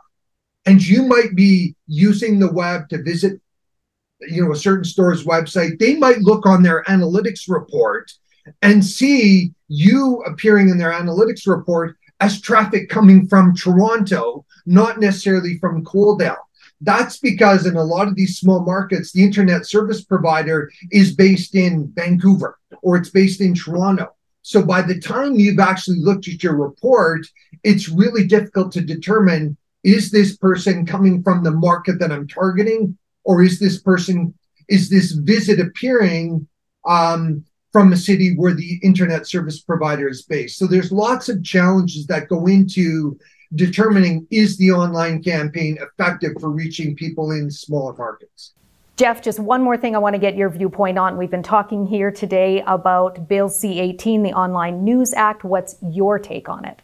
and 0.66 0.84
you 0.84 1.02
might 1.04 1.34
be 1.34 1.74
using 1.86 2.38
the 2.38 2.52
web 2.52 2.88
to 2.88 3.02
visit, 3.02 3.40
you 4.20 4.44
know, 4.44 4.52
a 4.52 4.56
certain 4.56 4.84
store's 4.84 5.24
website. 5.24 5.78
They 5.78 5.96
might 5.96 6.18
look 6.18 6.46
on 6.46 6.62
their 6.62 6.82
analytics 6.84 7.48
report 7.48 8.12
and 8.62 8.84
see 8.84 9.52
you 9.68 10.22
appearing 10.26 10.68
in 10.68 10.78
their 10.78 10.92
analytics 10.92 11.46
report 11.46 11.96
as 12.20 12.40
traffic 12.40 12.88
coming 12.88 13.26
from 13.28 13.54
Toronto, 13.54 14.44
not 14.66 15.00
necessarily 15.00 15.58
from 15.58 15.84
Coaldale. 15.84 16.36
That's 16.80 17.18
because 17.18 17.66
in 17.66 17.76
a 17.76 17.84
lot 17.84 18.08
of 18.08 18.16
these 18.16 18.38
small 18.38 18.60
markets, 18.60 19.12
the 19.12 19.22
internet 19.22 19.66
service 19.66 20.04
provider 20.04 20.70
is 20.90 21.14
based 21.14 21.54
in 21.54 21.92
Vancouver 21.94 22.58
or 22.82 22.96
it's 22.96 23.10
based 23.10 23.40
in 23.40 23.54
Toronto. 23.54 24.14
So 24.42 24.62
by 24.62 24.82
the 24.82 25.00
time 25.00 25.36
you've 25.36 25.58
actually 25.58 26.00
looked 26.00 26.28
at 26.28 26.42
your 26.42 26.56
report, 26.56 27.26
it's 27.62 27.88
really 27.88 28.26
difficult 28.26 28.72
to 28.72 28.82
determine 28.82 29.56
is 29.84 30.10
this 30.10 30.36
person 30.36 30.86
coming 30.86 31.22
from 31.22 31.44
the 31.44 31.50
market 31.50 31.98
that 32.00 32.10
I'm 32.10 32.26
targeting, 32.26 32.96
or 33.22 33.42
is 33.42 33.58
this 33.58 33.80
person, 33.80 34.34
is 34.68 34.88
this 34.88 35.12
visit 35.12 35.60
appearing 35.60 36.48
um, 36.86 37.44
from 37.72 37.92
a 37.92 37.96
city 37.96 38.34
where 38.34 38.54
the 38.54 38.80
internet 38.82 39.26
service 39.26 39.60
provider 39.60 40.08
is 40.08 40.22
based? 40.22 40.58
So 40.58 40.66
there's 40.66 40.90
lots 40.90 41.28
of 41.28 41.44
challenges 41.44 42.06
that 42.06 42.28
go 42.28 42.46
into 42.46 43.18
determining 43.54 44.26
is 44.30 44.56
the 44.56 44.70
online 44.70 45.22
campaign 45.22 45.78
effective 45.80 46.32
for 46.40 46.50
reaching 46.50 46.94
people 46.96 47.30
in 47.30 47.50
smaller 47.50 47.94
markets. 47.94 48.52
Jeff, 48.96 49.22
just 49.22 49.40
one 49.40 49.62
more 49.62 49.76
thing 49.76 49.96
I 49.96 49.98
want 49.98 50.14
to 50.14 50.20
get 50.20 50.36
your 50.36 50.48
viewpoint 50.48 50.98
on. 50.98 51.16
We've 51.16 51.30
been 51.30 51.42
talking 51.42 51.84
here 51.84 52.12
today 52.12 52.62
about 52.66 53.28
Bill 53.28 53.48
C 53.48 53.80
18, 53.80 54.22
the 54.22 54.32
Online 54.32 54.84
News 54.84 55.12
Act. 55.14 55.42
What's 55.42 55.76
your 55.82 56.18
take 56.18 56.48
on 56.48 56.64
it? 56.64 56.80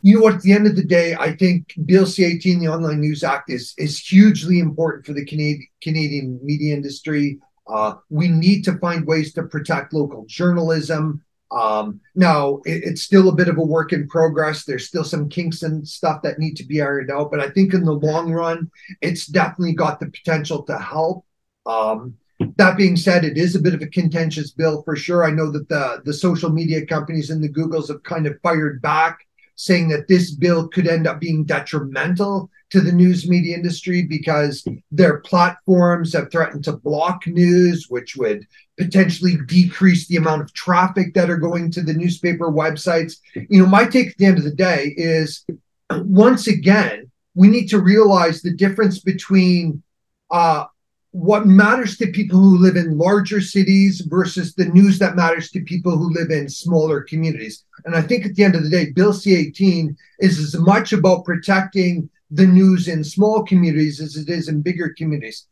You 0.00 0.16
know 0.16 0.22
what? 0.22 0.34
At 0.36 0.42
the 0.42 0.52
end 0.52 0.66
of 0.66 0.76
the 0.76 0.84
day, 0.84 1.14
I 1.14 1.36
think 1.36 1.74
Bill 1.84 2.06
C 2.06 2.24
18, 2.24 2.58
the 2.58 2.68
Online 2.68 3.00
News 3.00 3.22
Act, 3.22 3.50
is, 3.50 3.74
is 3.76 3.98
hugely 3.98 4.60
important 4.60 5.04
for 5.04 5.12
the 5.12 5.26
Canadian, 5.26 5.66
Canadian 5.82 6.40
media 6.42 6.74
industry. 6.74 7.38
Uh, 7.66 7.94
we 8.08 8.28
need 8.28 8.62
to 8.64 8.78
find 8.78 9.06
ways 9.06 9.34
to 9.34 9.42
protect 9.42 9.92
local 9.92 10.24
journalism. 10.26 11.22
Um, 11.52 12.00
now 12.14 12.60
it, 12.64 12.82
it's 12.84 13.02
still 13.02 13.28
a 13.28 13.34
bit 13.34 13.48
of 13.48 13.58
a 13.58 13.64
work 13.64 13.92
in 13.92 14.08
progress. 14.08 14.64
There's 14.64 14.88
still 14.88 15.04
some 15.04 15.28
kinks 15.28 15.62
and 15.62 15.86
stuff 15.86 16.22
that 16.22 16.38
need 16.38 16.56
to 16.56 16.64
be 16.64 16.80
ironed 16.80 17.10
out, 17.10 17.30
but 17.30 17.40
I 17.40 17.50
think 17.50 17.74
in 17.74 17.84
the 17.84 17.92
long 17.92 18.32
run, 18.32 18.70
it's 19.00 19.26
definitely 19.26 19.74
got 19.74 20.00
the 20.00 20.06
potential 20.06 20.62
to 20.64 20.78
help. 20.78 21.26
Um, 21.66 22.16
that 22.56 22.76
being 22.76 22.96
said, 22.96 23.24
it 23.24 23.36
is 23.36 23.54
a 23.54 23.60
bit 23.60 23.74
of 23.74 23.82
a 23.82 23.86
contentious 23.86 24.50
bill 24.50 24.82
for 24.82 24.96
sure. 24.96 25.24
I 25.24 25.30
know 25.30 25.50
that 25.52 25.68
the 25.68 26.02
the 26.04 26.12
social 26.12 26.50
media 26.50 26.84
companies 26.86 27.30
and 27.30 27.42
the 27.42 27.52
Googles 27.52 27.88
have 27.88 28.02
kind 28.02 28.26
of 28.26 28.40
fired 28.42 28.82
back, 28.82 29.26
saying 29.62 29.86
that 29.88 30.08
this 30.08 30.32
bill 30.32 30.66
could 30.66 30.88
end 30.88 31.06
up 31.06 31.20
being 31.20 31.44
detrimental 31.44 32.50
to 32.70 32.80
the 32.80 32.90
news 32.90 33.28
media 33.28 33.54
industry 33.54 34.02
because 34.02 34.66
their 34.90 35.20
platforms 35.20 36.12
have 36.12 36.32
threatened 36.32 36.64
to 36.64 36.72
block 36.72 37.24
news, 37.28 37.86
which 37.88 38.16
would 38.16 38.44
potentially 38.76 39.36
decrease 39.46 40.08
the 40.08 40.16
amount 40.16 40.42
of 40.42 40.52
traffic 40.52 41.14
that 41.14 41.30
are 41.30 41.36
going 41.36 41.70
to 41.70 41.80
the 41.80 41.94
newspaper 41.94 42.50
websites. 42.50 43.18
You 43.34 43.62
know, 43.62 43.68
my 43.68 43.84
take 43.84 44.08
at 44.08 44.16
the 44.18 44.26
end 44.26 44.38
of 44.38 44.44
the 44.44 44.50
day 44.50 44.94
is 44.96 45.44
once 45.92 46.48
again, 46.48 47.12
we 47.36 47.46
need 47.46 47.68
to 47.68 47.78
realize 47.78 48.42
the 48.42 48.54
difference 48.54 48.98
between 48.98 49.84
uh, 50.32 50.64
what 51.12 51.46
matters 51.46 51.98
to 51.98 52.06
people 52.06 52.40
who 52.40 52.56
live 52.56 52.76
in 52.76 52.96
larger 52.96 53.40
cities 53.40 54.00
versus 54.00 54.54
the 54.54 54.64
news 54.64 54.98
that 54.98 55.14
matters 55.14 55.50
to 55.50 55.60
people 55.60 55.96
who 55.96 56.12
live 56.12 56.30
in 56.30 56.48
smaller 56.48 57.02
communities. 57.02 57.64
And 57.84 57.94
I 57.94 58.00
think 58.00 58.24
at 58.24 58.34
the 58.34 58.42
end 58.42 58.54
of 58.54 58.64
the 58.64 58.70
day, 58.70 58.90
Bill 58.92 59.12
C 59.12 59.34
18 59.34 59.94
is 60.20 60.38
as 60.38 60.58
much 60.58 60.94
about 60.94 61.26
protecting 61.26 62.08
the 62.30 62.46
news 62.46 62.88
in 62.88 63.04
small 63.04 63.44
communities 63.44 64.00
as 64.00 64.16
it 64.16 64.30
is 64.30 64.48
in 64.48 64.62
bigger 64.62 64.94
communities. 64.96 65.46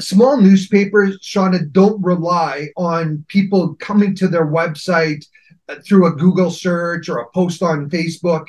Small 0.00 0.40
newspapers, 0.40 1.18
Shawna, 1.18 1.70
don't 1.72 2.00
rely 2.02 2.68
on 2.76 3.24
people 3.26 3.74
coming 3.80 4.14
to 4.14 4.28
their 4.28 4.46
website 4.46 5.26
uh, 5.68 5.76
through 5.84 6.06
a 6.06 6.14
Google 6.14 6.52
search 6.52 7.08
or 7.08 7.18
a 7.18 7.30
post 7.30 7.64
on 7.64 7.90
Facebook. 7.90 8.46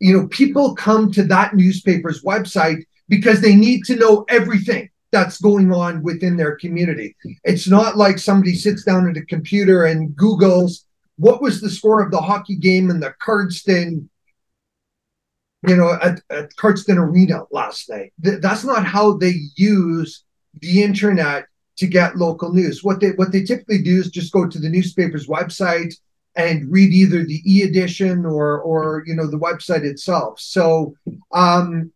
You 0.00 0.18
know, 0.18 0.26
people 0.26 0.74
come 0.74 1.12
to 1.12 1.22
that 1.26 1.54
newspaper's 1.54 2.24
website 2.24 2.82
because 3.08 3.40
they 3.40 3.54
need 3.54 3.84
to 3.84 3.96
know 3.96 4.24
everything 4.28 4.90
that's 5.12 5.40
going 5.40 5.72
on 5.72 6.02
within 6.02 6.36
their 6.36 6.56
community. 6.56 7.16
It's 7.44 7.68
not 7.68 7.96
like 7.96 8.18
somebody 8.18 8.54
sits 8.54 8.84
down 8.84 9.08
at 9.08 9.16
a 9.16 9.26
computer 9.26 9.84
and 9.84 10.10
Googles 10.16 10.84
what 11.16 11.42
was 11.42 11.60
the 11.60 11.68
score 11.68 12.02
of 12.02 12.10
the 12.10 12.20
hockey 12.20 12.56
game 12.56 12.88
in 12.88 12.98
the 12.98 13.12
Cardston 13.22 14.08
you 15.66 15.76
know, 15.76 15.98
at, 16.02 16.22
at 16.30 16.56
Cardston 16.56 16.96
Arena 16.96 17.42
last 17.50 17.90
night. 17.90 18.12
Th- 18.24 18.40
that's 18.40 18.64
not 18.64 18.86
how 18.86 19.16
they 19.16 19.34
use 19.56 20.24
the 20.60 20.82
internet 20.82 21.46
to 21.76 21.86
get 21.86 22.16
local 22.16 22.52
news. 22.52 22.82
What 22.82 23.00
they 23.00 23.10
what 23.10 23.32
they 23.32 23.42
typically 23.42 23.82
do 23.82 23.98
is 23.98 24.10
just 24.10 24.32
go 24.32 24.46
to 24.48 24.58
the 24.58 24.68
newspaper's 24.68 25.26
website 25.26 25.94
and 26.36 26.70
read 26.70 26.92
either 26.92 27.24
the 27.24 27.42
e-edition 27.44 28.24
or 28.24 28.60
or 28.60 29.02
you 29.06 29.14
know 29.14 29.26
the 29.26 29.38
website 29.38 29.84
itself. 29.84 30.40
So 30.40 30.94
um, 31.32 31.92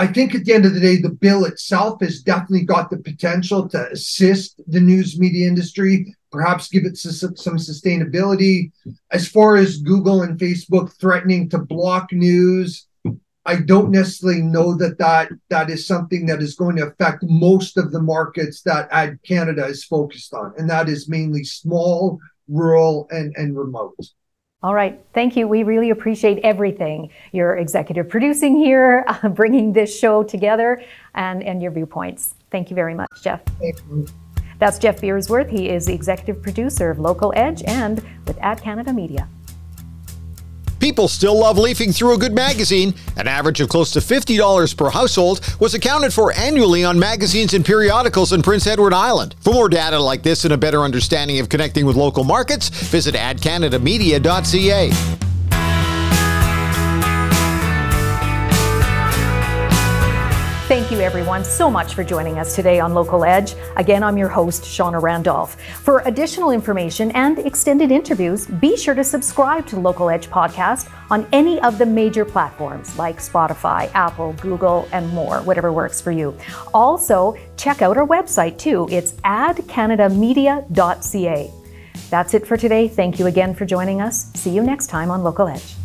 I 0.00 0.06
think 0.06 0.34
at 0.34 0.46
the 0.46 0.54
end 0.54 0.64
of 0.64 0.72
the 0.72 0.80
day, 0.80 0.96
the 0.96 1.10
bill 1.10 1.44
itself 1.44 2.00
has 2.00 2.22
definitely 2.22 2.64
got 2.64 2.88
the 2.88 2.96
potential 2.96 3.68
to 3.68 3.90
assist 3.90 4.58
the 4.66 4.80
news 4.80 5.20
media 5.20 5.46
industry, 5.46 6.16
perhaps 6.32 6.68
give 6.68 6.86
it 6.86 6.96
some, 6.96 7.34
sustainability. 7.58 8.72
As 9.10 9.28
far 9.28 9.56
as 9.56 9.82
Google 9.82 10.22
and 10.22 10.38
Facebook 10.38 10.98
threatening 10.98 11.50
to 11.50 11.58
block 11.58 12.12
news, 12.12 12.88
I 13.44 13.56
don't 13.56 13.90
necessarily 13.90 14.40
know 14.40 14.74
that 14.78 14.96
that, 14.96 15.32
that 15.50 15.68
is 15.68 15.86
something 15.86 16.24
that 16.26 16.40
is 16.40 16.56
going 16.56 16.76
to 16.76 16.86
affect 16.86 17.22
most 17.24 17.76
of 17.76 17.92
the 17.92 18.00
markets 18.00 18.62
that 18.62 18.88
Ad 18.90 19.18
Canada 19.22 19.66
is 19.66 19.84
focused 19.84 20.32
on, 20.32 20.54
and 20.56 20.70
that 20.70 20.88
is 20.88 21.10
mainly 21.10 21.44
small, 21.44 22.18
rural, 22.48 23.06
and, 23.10 23.34
and 23.36 23.54
remote. 23.54 23.98
All 24.62 24.74
right. 24.74 25.00
Thank 25.14 25.36
you. 25.36 25.48
We 25.48 25.62
really 25.62 25.88
appreciate 25.88 26.38
everything. 26.40 27.10
Your 27.32 27.56
executive 27.56 28.08
producing 28.08 28.56
here, 28.56 29.04
uh, 29.06 29.28
bringing 29.40 29.72
this 29.72 29.98
show 29.98 30.22
together, 30.22 30.82
and, 31.14 31.42
and 31.42 31.62
your 31.62 31.72
viewpoints. 31.72 32.34
Thank 32.50 32.68
you 32.68 32.74
very 32.74 32.94
much, 32.94 33.08
Jeff. 33.22 33.40
That's 34.58 34.78
Jeff 34.78 35.00
Beardsworth. 35.00 35.48
He 35.48 35.70
is 35.70 35.86
the 35.86 35.94
executive 35.94 36.42
producer 36.42 36.90
of 36.90 36.98
Local 36.98 37.32
Edge 37.34 37.62
and 37.62 38.04
with 38.26 38.36
Ad 38.42 38.60
Canada 38.60 38.92
Media. 38.92 39.26
People 40.80 41.08
still 41.08 41.38
love 41.38 41.58
leafing 41.58 41.92
through 41.92 42.14
a 42.14 42.18
good 42.18 42.32
magazine. 42.32 42.94
An 43.16 43.28
average 43.28 43.60
of 43.60 43.68
close 43.68 43.90
to 43.92 44.00
$50 44.00 44.76
per 44.76 44.90
household 44.90 45.40
was 45.60 45.74
accounted 45.74 46.12
for 46.12 46.32
annually 46.32 46.84
on 46.84 46.98
magazines 46.98 47.54
and 47.54 47.64
periodicals 47.64 48.32
in 48.32 48.42
Prince 48.42 48.66
Edward 48.66 48.94
Island. 48.94 49.36
For 49.40 49.52
more 49.52 49.68
data 49.68 50.00
like 50.00 50.22
this 50.22 50.44
and 50.44 50.54
a 50.54 50.58
better 50.58 50.80
understanding 50.80 51.38
of 51.38 51.48
connecting 51.48 51.86
with 51.86 51.96
local 51.96 52.24
markets, 52.24 52.70
visit 52.70 53.14
adcanadamedia.ca. 53.14 55.29
Thank 60.70 60.86
you, 60.92 61.00
everyone, 61.00 61.42
so 61.44 61.68
much 61.68 61.94
for 61.94 62.04
joining 62.04 62.38
us 62.38 62.54
today 62.54 62.78
on 62.78 62.94
Local 62.94 63.24
Edge. 63.24 63.56
Again, 63.74 64.04
I'm 64.04 64.16
your 64.16 64.28
host, 64.28 64.62
Shawna 64.62 65.02
Randolph. 65.02 65.60
For 65.82 65.98
additional 66.04 66.52
information 66.52 67.10
and 67.10 67.40
extended 67.40 67.90
interviews, 67.90 68.46
be 68.46 68.76
sure 68.76 68.94
to 68.94 69.02
subscribe 69.02 69.66
to 69.66 69.80
Local 69.80 70.08
Edge 70.08 70.28
podcast 70.28 70.88
on 71.10 71.26
any 71.32 71.60
of 71.62 71.76
the 71.76 71.86
major 71.86 72.24
platforms 72.24 72.96
like 72.96 73.18
Spotify, 73.18 73.90
Apple, 73.94 74.32
Google, 74.34 74.88
and 74.92 75.08
more, 75.08 75.42
whatever 75.42 75.72
works 75.72 76.00
for 76.00 76.12
you. 76.12 76.38
Also, 76.72 77.36
check 77.56 77.82
out 77.82 77.96
our 77.96 78.06
website 78.06 78.56
too. 78.56 78.86
It's 78.92 79.14
adcanadamedia.ca. 79.24 81.50
That's 82.10 82.34
it 82.34 82.46
for 82.46 82.56
today. 82.56 82.86
Thank 82.86 83.18
you 83.18 83.26
again 83.26 83.56
for 83.56 83.66
joining 83.66 84.00
us. 84.00 84.32
See 84.34 84.50
you 84.50 84.62
next 84.62 84.86
time 84.86 85.10
on 85.10 85.24
Local 85.24 85.48
Edge. 85.48 85.79